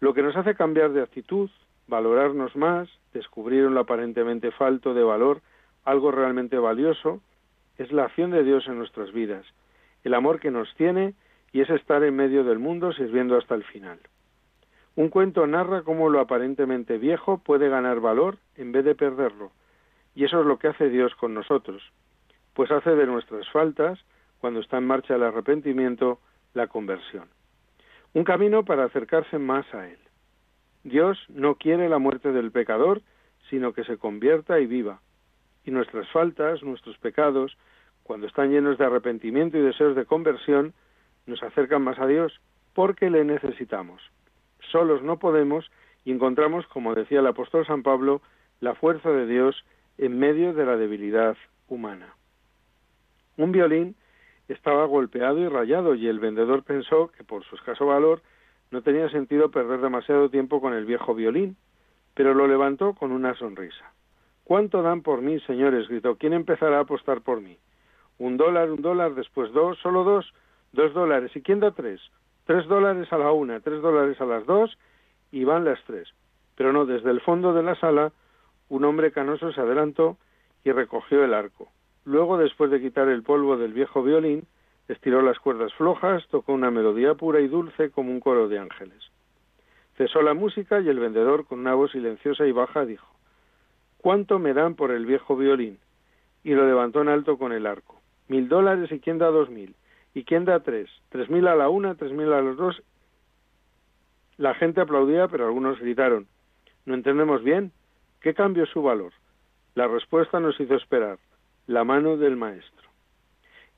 Lo 0.00 0.14
que 0.14 0.22
nos 0.22 0.36
hace 0.36 0.54
cambiar 0.54 0.92
de 0.92 1.02
actitud, 1.02 1.50
valorarnos 1.86 2.54
más, 2.56 2.88
descubrir 3.12 3.66
un 3.66 3.78
aparentemente 3.78 4.50
falto 4.50 4.94
de 4.94 5.02
valor 5.02 5.40
algo 5.84 6.10
realmente 6.10 6.58
valioso, 6.58 7.20
es 7.78 7.92
la 7.92 8.04
acción 8.04 8.30
de 8.30 8.42
Dios 8.42 8.66
en 8.66 8.78
nuestras 8.78 9.12
vidas, 9.12 9.46
el 10.02 10.14
amor 10.14 10.40
que 10.40 10.50
nos 10.50 10.74
tiene 10.74 11.14
y 11.52 11.60
es 11.60 11.70
estar 11.70 12.02
en 12.02 12.16
medio 12.16 12.44
del 12.44 12.58
mundo 12.58 12.92
sirviendo 12.92 13.36
hasta 13.36 13.54
el 13.54 13.64
final. 13.64 13.98
Un 14.96 15.10
cuento 15.10 15.46
narra 15.46 15.82
cómo 15.82 16.08
lo 16.08 16.20
aparentemente 16.20 16.98
viejo 16.98 17.38
puede 17.38 17.68
ganar 17.68 18.00
valor 18.00 18.38
en 18.56 18.72
vez 18.72 18.84
de 18.84 18.94
perderlo, 18.94 19.52
y 20.14 20.24
eso 20.24 20.40
es 20.40 20.46
lo 20.46 20.58
que 20.58 20.68
hace 20.68 20.88
Dios 20.88 21.14
con 21.14 21.34
nosotros, 21.34 21.82
pues 22.54 22.70
hace 22.70 22.90
de 22.90 23.06
nuestras 23.06 23.48
faltas, 23.50 23.98
cuando 24.38 24.60
está 24.60 24.78
en 24.78 24.86
marcha 24.86 25.14
el 25.14 25.22
arrepentimiento, 25.22 26.18
la 26.56 26.66
conversión. 26.66 27.28
Un 28.14 28.24
camino 28.24 28.64
para 28.64 28.84
acercarse 28.84 29.38
más 29.38 29.72
a 29.74 29.88
Él. 29.88 29.98
Dios 30.84 31.18
no 31.28 31.56
quiere 31.56 31.88
la 31.88 31.98
muerte 31.98 32.32
del 32.32 32.50
pecador, 32.50 33.02
sino 33.50 33.72
que 33.72 33.84
se 33.84 33.98
convierta 33.98 34.58
y 34.58 34.66
viva, 34.66 35.00
y 35.64 35.70
nuestras 35.70 36.08
faltas, 36.10 36.62
nuestros 36.62 36.96
pecados, 36.98 37.56
cuando 38.02 38.26
están 38.26 38.50
llenos 38.50 38.78
de 38.78 38.86
arrepentimiento 38.86 39.58
y 39.58 39.62
deseos 39.62 39.94
de 39.94 40.06
conversión, 40.06 40.72
nos 41.26 41.42
acercan 41.42 41.82
más 41.82 41.98
a 41.98 42.06
Dios 42.06 42.40
porque 42.72 43.10
le 43.10 43.24
necesitamos. 43.24 44.00
Solos 44.70 45.02
no 45.02 45.18
podemos 45.18 45.70
y 46.04 46.12
encontramos, 46.12 46.66
como 46.68 46.94
decía 46.94 47.20
el 47.20 47.26
apóstol 47.26 47.66
San 47.66 47.82
Pablo, 47.82 48.22
la 48.60 48.74
fuerza 48.74 49.10
de 49.10 49.26
Dios 49.26 49.64
en 49.98 50.18
medio 50.18 50.54
de 50.54 50.64
la 50.64 50.76
debilidad 50.76 51.36
humana. 51.68 52.14
Un 53.36 53.52
violín 53.52 53.96
estaba 54.48 54.84
golpeado 54.86 55.38
y 55.38 55.48
rayado 55.48 55.94
y 55.94 56.06
el 56.06 56.20
vendedor 56.20 56.62
pensó 56.62 57.08
que 57.08 57.24
por 57.24 57.44
su 57.44 57.56
escaso 57.56 57.86
valor 57.86 58.22
no 58.70 58.82
tenía 58.82 59.08
sentido 59.10 59.50
perder 59.50 59.80
demasiado 59.80 60.28
tiempo 60.28 60.60
con 60.60 60.72
el 60.74 60.84
viejo 60.84 61.14
violín, 61.14 61.56
pero 62.14 62.34
lo 62.34 62.46
levantó 62.46 62.94
con 62.94 63.12
una 63.12 63.34
sonrisa. 63.34 63.92
¿Cuánto 64.44 64.82
dan 64.82 65.02
por 65.02 65.22
mí, 65.22 65.40
señores? 65.40 65.88
gritó. 65.88 66.16
¿Quién 66.16 66.32
empezará 66.32 66.78
a 66.78 66.82
apostar 66.82 67.20
por 67.20 67.40
mí? 67.40 67.58
Un 68.18 68.36
dólar, 68.36 68.70
un 68.70 68.80
dólar, 68.80 69.14
después 69.14 69.52
dos, 69.52 69.78
solo 69.78 70.04
dos, 70.04 70.32
dos 70.72 70.94
dólares. 70.94 71.32
¿Y 71.34 71.42
quién 71.42 71.60
da 71.60 71.72
tres? 71.72 72.00
Tres 72.44 72.66
dólares 72.66 73.12
a 73.12 73.18
la 73.18 73.32
una, 73.32 73.60
tres 73.60 73.82
dólares 73.82 74.20
a 74.20 74.24
las 74.24 74.46
dos 74.46 74.78
y 75.32 75.44
van 75.44 75.64
las 75.64 75.82
tres. 75.84 76.08
Pero 76.54 76.72
no, 76.72 76.86
desde 76.86 77.10
el 77.10 77.20
fondo 77.20 77.52
de 77.52 77.62
la 77.62 77.74
sala 77.74 78.12
un 78.68 78.84
hombre 78.84 79.12
canoso 79.12 79.52
se 79.52 79.60
adelantó 79.60 80.16
y 80.64 80.72
recogió 80.72 81.24
el 81.24 81.34
arco. 81.34 81.68
Luego, 82.06 82.38
después 82.38 82.70
de 82.70 82.80
quitar 82.80 83.08
el 83.08 83.24
polvo 83.24 83.56
del 83.56 83.72
viejo 83.72 84.00
violín, 84.00 84.46
estiró 84.86 85.22
las 85.22 85.40
cuerdas 85.40 85.74
flojas, 85.74 86.24
tocó 86.28 86.52
una 86.52 86.70
melodía 86.70 87.14
pura 87.14 87.40
y 87.40 87.48
dulce 87.48 87.90
como 87.90 88.12
un 88.12 88.20
coro 88.20 88.46
de 88.48 88.60
ángeles. 88.60 89.10
Cesó 89.96 90.22
la 90.22 90.32
música 90.32 90.80
y 90.80 90.88
el 90.88 91.00
vendedor, 91.00 91.46
con 91.46 91.58
una 91.58 91.74
voz 91.74 91.90
silenciosa 91.90 92.46
y 92.46 92.52
baja, 92.52 92.84
dijo 92.84 93.08
¿Cuánto 93.98 94.38
me 94.38 94.54
dan 94.54 94.76
por 94.76 94.92
el 94.92 95.04
viejo 95.04 95.36
violín? 95.36 95.80
Y 96.44 96.54
lo 96.54 96.64
levantó 96.64 97.02
en 97.02 97.08
alto 97.08 97.38
con 97.38 97.52
el 97.52 97.66
arco. 97.66 98.00
Mil 98.28 98.48
dólares 98.48 98.92
y 98.92 99.00
quién 99.00 99.18
da 99.18 99.26
dos 99.26 99.50
mil. 99.50 99.74
¿Y 100.14 100.22
quién 100.22 100.44
da 100.44 100.60
tres? 100.60 100.88
Tres 101.08 101.28
mil 101.28 101.48
a 101.48 101.56
la 101.56 101.68
una, 101.68 101.96
tres 101.96 102.12
mil 102.12 102.32
a 102.32 102.40
los 102.40 102.56
dos. 102.56 102.84
La 104.36 104.54
gente 104.54 104.80
aplaudía, 104.80 105.26
pero 105.26 105.46
algunos 105.46 105.80
gritaron. 105.80 106.28
No 106.84 106.94
entendemos 106.94 107.42
bien. 107.42 107.72
¿Qué 108.20 108.32
cambió 108.32 108.64
su 108.66 108.80
valor? 108.80 109.12
La 109.74 109.88
respuesta 109.88 110.38
nos 110.38 110.60
hizo 110.60 110.76
esperar. 110.76 111.18
La 111.66 111.84
mano 111.84 112.16
del 112.16 112.36
maestro. 112.36 112.88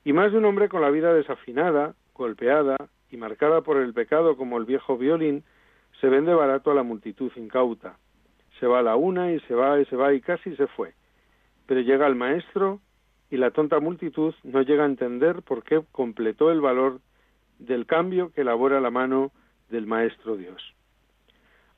Y 0.03 0.13
más 0.13 0.31
de 0.31 0.37
un 0.37 0.45
hombre 0.45 0.69
con 0.69 0.81
la 0.81 0.89
vida 0.89 1.13
desafinada, 1.13 1.95
golpeada 2.13 2.77
y 3.09 3.17
marcada 3.17 3.61
por 3.61 3.77
el 3.77 3.93
pecado 3.93 4.37
como 4.37 4.57
el 4.57 4.65
viejo 4.65 4.97
violín, 4.97 5.43
se 5.99 6.07
vende 6.07 6.33
barato 6.33 6.71
a 6.71 6.75
la 6.75 6.83
multitud 6.83 7.31
incauta 7.35 7.97
se 8.59 8.67
va 8.67 8.79
a 8.79 8.83
la 8.83 8.95
una 8.95 9.31
y 9.31 9.39
se 9.41 9.55
va 9.55 9.79
y 9.79 9.85
se 9.85 9.95
va 9.95 10.13
y 10.13 10.21
casi 10.21 10.55
se 10.55 10.67
fue. 10.67 10.93
Pero 11.65 11.81
llega 11.81 12.07
el 12.07 12.15
maestro 12.15 12.79
y 13.29 13.37
la 13.37 13.51
tonta 13.51 13.79
multitud 13.79 14.33
no 14.43 14.61
llega 14.61 14.83
a 14.83 14.87
entender 14.87 15.41
por 15.41 15.63
qué 15.63 15.81
completó 15.91 16.51
el 16.51 16.61
valor 16.61 16.99
del 17.57 17.85
cambio 17.85 18.31
que 18.33 18.41
elabora 18.41 18.81
la 18.81 18.89
mano 18.89 19.31
del 19.69 19.85
Maestro 19.85 20.35
Dios. 20.35 20.73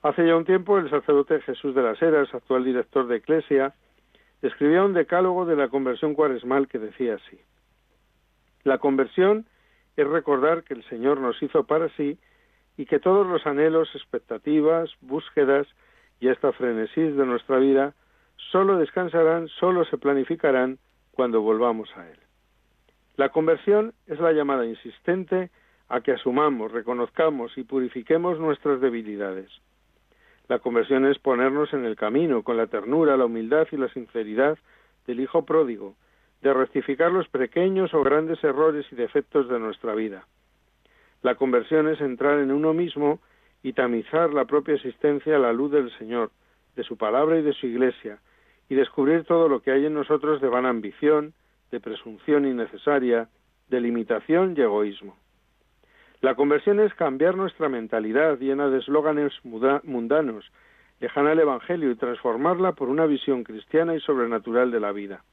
Hace 0.01 0.25
ya 0.25 0.35
un 0.35 0.45
tiempo 0.45 0.77
el 0.77 0.89
sacerdote 0.89 1.41
Jesús 1.41 1.75
de 1.75 1.83
las 1.83 2.01
Heras, 2.01 2.33
actual 2.33 2.63
director 2.63 3.07
de 3.07 3.17
Eclesia, 3.17 3.73
escribía 4.41 4.83
un 4.83 4.93
decálogo 4.93 5.45
de 5.45 5.55
la 5.55 5.69
conversión 5.69 6.13
cuaresmal 6.13 6.67
que 6.67 6.79
decía 6.79 7.15
así. 7.15 7.39
La 8.63 8.77
conversión 8.77 9.45
es 9.97 10.07
recordar 10.07 10.63
que 10.63 10.73
el 10.73 10.83
Señor 10.85 11.19
nos 11.19 11.41
hizo 11.41 11.65
para 11.65 11.89
sí 11.95 12.17
y 12.77 12.85
que 12.85 12.99
todos 12.99 13.27
los 13.27 13.45
anhelos, 13.45 13.89
expectativas, 13.93 14.89
búsquedas 15.01 15.67
y 16.19 16.29
esta 16.29 16.51
frenesí 16.53 17.01
de 17.01 17.25
nuestra 17.25 17.57
vida 17.57 17.93
solo 18.51 18.77
descansarán, 18.77 19.47
solo 19.47 19.85
se 19.85 19.97
planificarán 19.97 20.79
cuando 21.11 21.41
volvamos 21.41 21.89
a 21.95 22.09
Él. 22.09 22.17
La 23.17 23.29
conversión 23.29 23.93
es 24.07 24.19
la 24.19 24.31
llamada 24.31 24.65
insistente 24.65 25.51
a 25.89 26.01
que 26.01 26.13
asumamos, 26.13 26.71
reconozcamos 26.71 27.57
y 27.57 27.63
purifiquemos 27.63 28.39
nuestras 28.39 28.79
debilidades. 28.79 29.51
La 30.51 30.59
conversión 30.59 31.05
es 31.05 31.17
ponernos 31.17 31.71
en 31.71 31.85
el 31.85 31.95
camino 31.95 32.43
con 32.43 32.57
la 32.57 32.67
ternura, 32.67 33.15
la 33.15 33.23
humildad 33.23 33.69
y 33.71 33.77
la 33.77 33.87
sinceridad 33.87 34.57
del 35.07 35.21
Hijo 35.21 35.45
pródigo, 35.45 35.95
de 36.41 36.53
rectificar 36.53 37.09
los 37.09 37.29
pequeños 37.29 37.93
o 37.93 38.03
grandes 38.03 38.43
errores 38.43 38.85
y 38.91 38.97
defectos 38.97 39.47
de 39.47 39.59
nuestra 39.59 39.95
vida. 39.95 40.27
La 41.21 41.35
conversión 41.35 41.87
es 41.87 42.01
entrar 42.01 42.37
en 42.39 42.51
uno 42.51 42.73
mismo 42.73 43.21
y 43.63 43.71
tamizar 43.71 44.33
la 44.33 44.43
propia 44.43 44.75
existencia 44.75 45.37
a 45.37 45.39
la 45.39 45.53
luz 45.53 45.71
del 45.71 45.89
Señor, 45.97 46.31
de 46.75 46.83
su 46.83 46.97
palabra 46.97 47.39
y 47.39 47.43
de 47.43 47.53
su 47.53 47.67
iglesia, 47.67 48.19
y 48.67 48.75
descubrir 48.75 49.23
todo 49.23 49.47
lo 49.47 49.61
que 49.61 49.71
hay 49.71 49.85
en 49.85 49.93
nosotros 49.93 50.41
de 50.41 50.49
vana 50.49 50.67
ambición, 50.67 51.33
de 51.71 51.79
presunción 51.79 52.45
innecesaria, 52.45 53.29
de 53.69 53.79
limitación 53.79 54.55
y 54.57 54.59
egoísmo. 54.63 55.15
La 56.21 56.35
conversión 56.35 56.79
es 56.79 56.93
cambiar 56.93 57.35
nuestra 57.35 57.67
mentalidad 57.67 58.37
llena 58.37 58.69
de 58.69 58.77
eslóganes 58.77 59.33
mundanos, 59.43 60.51
lejana 60.99 61.31
al 61.31 61.39
Evangelio 61.39 61.89
y 61.89 61.95
transformarla 61.95 62.73
por 62.73 62.89
una 62.89 63.07
visión 63.07 63.43
cristiana 63.43 63.95
y 63.95 63.99
sobrenatural 64.01 64.69
de 64.69 64.79
la 64.79 64.91
vida. 64.91 65.23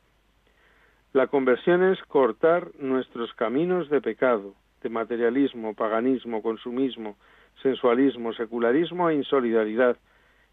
La 1.13 1.27
conversión 1.27 1.85
es 1.85 2.03
cortar 2.05 2.69
nuestros 2.79 3.35
caminos 3.35 3.91
de 3.91 4.01
pecado, 4.01 4.55
de 4.83 4.89
materialismo, 4.89 5.75
paganismo, 5.75 6.41
consumismo, 6.41 7.17
sensualismo, 7.63 8.33
secularismo 8.33 9.11
e 9.11 9.17
insolidaridad, 9.17 9.99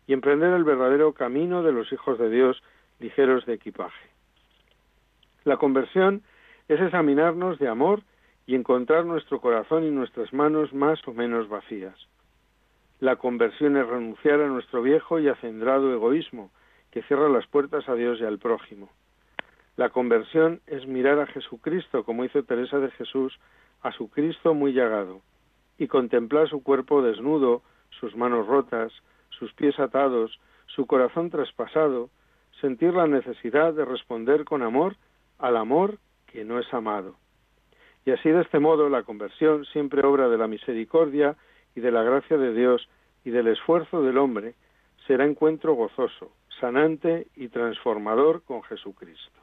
y 0.06 0.14
emprender 0.14 0.52
el 0.52 0.66
verdadero 0.66 1.14
camino 1.14 1.64
de 1.64 1.72
los 1.72 1.92
hijos 1.94 2.20
de 2.20 2.30
Dios 2.30 2.62
ligeros 3.00 3.46
de 3.46 3.54
equipaje. 3.54 4.10
La 5.46 5.58
conversión 5.58 6.24
es 6.68 6.82
examinarnos 6.82 7.58
de 7.58 7.70
amor 7.70 8.02
y 8.46 8.56
encontrar 8.56 9.06
nuestro 9.06 9.42
corazón 9.42 9.84
y 9.84 9.92
nuestras 9.92 10.34
manos 10.34 10.74
más 10.74 11.00
o 11.08 11.14
menos 11.14 11.50
vacías. 11.50 11.96
La 13.00 13.18
conversión 13.18 13.76
es 13.78 13.88
renunciar 13.88 14.40
a 14.42 14.48
nuestro 14.48 14.82
viejo 14.82 15.20
y 15.20 15.28
acendrado 15.28 15.94
egoísmo, 15.94 16.52
que 16.92 17.04
cierra 17.04 17.28
las 17.28 17.46
puertas 17.48 17.90
a 17.90 17.96
Dios 17.96 18.20
y 18.22 18.24
al 18.24 18.40
prójimo. 18.40 18.90
La 19.76 19.90
conversión 19.90 20.62
es 20.68 20.88
mirar 20.88 21.20
a 21.20 21.28
Jesucristo, 21.28 22.06
como 22.06 22.24
hizo 22.24 22.44
Teresa 22.44 22.80
de 22.80 22.92
Jesús, 22.92 23.38
a 23.82 23.92
su 23.92 24.10
Cristo 24.10 24.54
muy 24.54 24.72
llagado, 24.72 25.22
y 25.78 25.88
contemplar 25.88 26.48
su 26.50 26.64
cuerpo 26.64 27.02
desnudo, 27.02 27.64
sus 28.00 28.16
manos 28.16 28.48
rotas, 28.48 28.94
sus 29.32 29.54
pies 29.54 29.78
atados, 29.80 30.40
su 30.68 30.86
corazón 30.86 31.30
traspasado, 31.30 32.10
sentir 32.62 32.94
la 32.94 33.08
necesidad 33.08 33.74
de 33.74 33.84
responder 33.84 34.46
con 34.46 34.62
amor 34.62 34.96
al 35.38 35.58
amor 35.58 36.00
que 36.28 36.46
no 36.46 36.60
es 36.60 36.74
amado. 36.74 37.16
Y 38.06 38.12
así 38.12 38.30
de 38.30 38.42
este 38.42 38.60
modo 38.60 38.88
la 38.88 39.04
conversión, 39.04 39.66
siempre 39.66 40.06
obra 40.06 40.30
de 40.30 40.38
la 40.38 40.48
misericordia 40.48 41.36
y 41.76 41.82
de 41.82 41.92
la 41.92 42.04
gracia 42.04 42.38
de 42.38 42.54
Dios 42.54 42.88
y 43.24 43.32
del 43.32 43.48
esfuerzo 43.48 44.04
del 44.04 44.20
hombre, 44.20 44.54
será 45.08 45.26
encuentro 45.26 45.74
gozoso, 45.74 46.32
sanante 46.60 47.28
y 47.36 47.48
transformador 47.50 48.44
con 48.44 48.62
Jesucristo. 48.64 49.40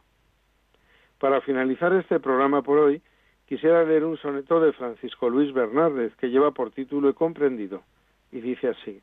Para 1.18 1.40
finalizar 1.40 1.92
este 1.92 2.20
programa 2.20 2.62
por 2.62 2.79
hoy, 2.79 3.03
quisiera 3.46 3.85
leer 3.85 4.05
un 4.05 4.16
soneto 4.16 4.61
de 4.61 4.72
Francisco 4.72 5.29
Luis 5.29 5.53
Bernárdez 5.53 6.14
que 6.16 6.31
lleva 6.31 6.53
por 6.53 6.70
título 6.70 7.09
He 7.09 7.14
comprendido, 7.14 7.83
y 8.31 8.40
dice 8.40 8.68
así 8.68 9.01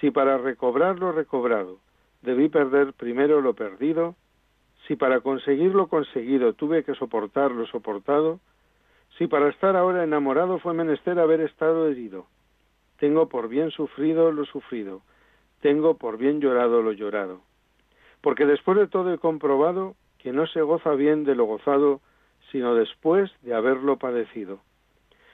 Si 0.00 0.10
para 0.10 0.38
recobrar 0.38 0.98
lo 0.98 1.12
recobrado 1.12 1.78
debí 2.22 2.48
perder 2.48 2.94
primero 2.94 3.42
lo 3.42 3.54
perdido, 3.54 4.16
si 4.86 4.96
para 4.96 5.20
conseguir 5.20 5.74
lo 5.74 5.88
conseguido 5.88 6.54
tuve 6.54 6.82
que 6.82 6.94
soportar 6.94 7.52
lo 7.52 7.66
soportado, 7.66 8.40
si 9.18 9.26
para 9.26 9.48
estar 9.48 9.76
ahora 9.76 10.04
enamorado 10.04 10.58
fue 10.58 10.74
menester 10.74 11.18
haber 11.18 11.40
estado 11.40 11.88
herido, 11.88 12.26
tengo 12.98 13.28
por 13.28 13.48
bien 13.48 13.70
sufrido 13.70 14.32
lo 14.32 14.44
sufrido, 14.44 15.02
tengo 15.60 15.96
por 15.96 16.18
bien 16.18 16.40
llorado 16.40 16.82
lo 16.82 16.92
llorado. 16.92 17.40
Porque 18.20 18.46
después 18.46 18.78
de 18.78 18.88
todo 18.88 19.12
he 19.12 19.18
comprobado 19.18 19.94
que 20.18 20.32
no 20.32 20.46
se 20.46 20.62
goza 20.62 20.92
bien 20.92 21.24
de 21.24 21.34
lo 21.34 21.44
gozado, 21.44 22.00
sino 22.50 22.74
después 22.74 23.30
de 23.42 23.54
haberlo 23.54 23.98
padecido. 23.98 24.60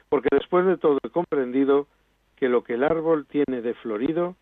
Porque 0.09 0.29
después 0.33 0.66
de 0.66 0.77
todo 0.77 0.99
he 1.03 1.11
comprendido 1.11 1.87
que 2.37 2.49
lo 2.49 2.64
que 2.64 2.75
el 2.75 2.85
árbol 2.85 3.27
tiene 3.27 3.62
de 3.62 3.75
florido, 3.75 4.35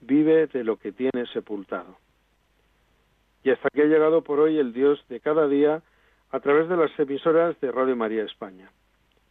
vive 0.00 0.46
de 0.46 0.64
lo 0.64 0.78
que 0.78 0.92
tiene 0.92 1.26
sepultado. 1.32 1.98
Y 3.44 3.50
hasta 3.50 3.68
aquí 3.68 3.82
ha 3.82 3.86
llegado 3.86 4.22
por 4.22 4.40
hoy 4.40 4.58
el 4.58 4.72
Dios 4.72 5.04
de 5.08 5.20
cada 5.20 5.46
día 5.46 5.82
a 6.30 6.40
través 6.40 6.68
de 6.68 6.76
las 6.76 6.98
emisoras 6.98 7.60
de 7.60 7.72
Radio 7.72 7.96
María 7.96 8.24
España. 8.24 8.70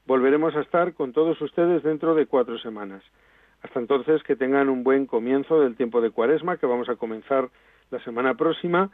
Volveremos 0.10 0.56
a 0.56 0.62
estar 0.62 0.96
con 0.96 1.14
todos 1.14 1.40
ustedes 1.40 1.84
dentro 1.84 2.16
de 2.16 2.26
cuatro 2.26 2.58
semanas. 2.58 3.04
Hasta 3.62 3.80
entonces, 3.80 4.24
que 4.24 4.36
tengan 4.36 4.68
un 4.68 4.84
buen 4.84 5.06
comienzo 5.06 5.62
del 5.62 5.76
tiempo 5.76 6.02
de 6.02 6.10
Cuaresma, 6.10 6.58
que 6.58 6.66
vamos 6.66 6.90
a 6.90 6.96
comenzar 6.96 7.50
la 7.92 8.04
semana 8.04 8.34
próxima, 8.34 8.90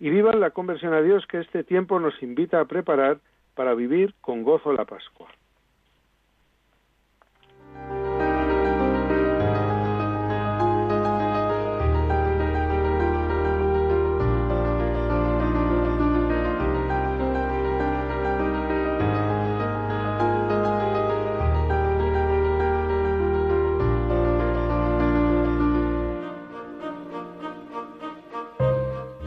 y 0.00 0.10
vivan 0.10 0.40
la 0.40 0.50
conversión 0.50 0.92
a 0.92 1.02
Dios 1.02 1.24
que 1.28 1.38
este 1.38 1.62
tiempo 1.62 2.00
nos 2.00 2.20
invita 2.20 2.58
a 2.58 2.64
preparar 2.64 3.18
para 3.54 3.74
vivir 3.74 4.14
con 4.20 4.42
gozo 4.42 4.72
la 4.72 4.86
Pascua. 4.86 5.28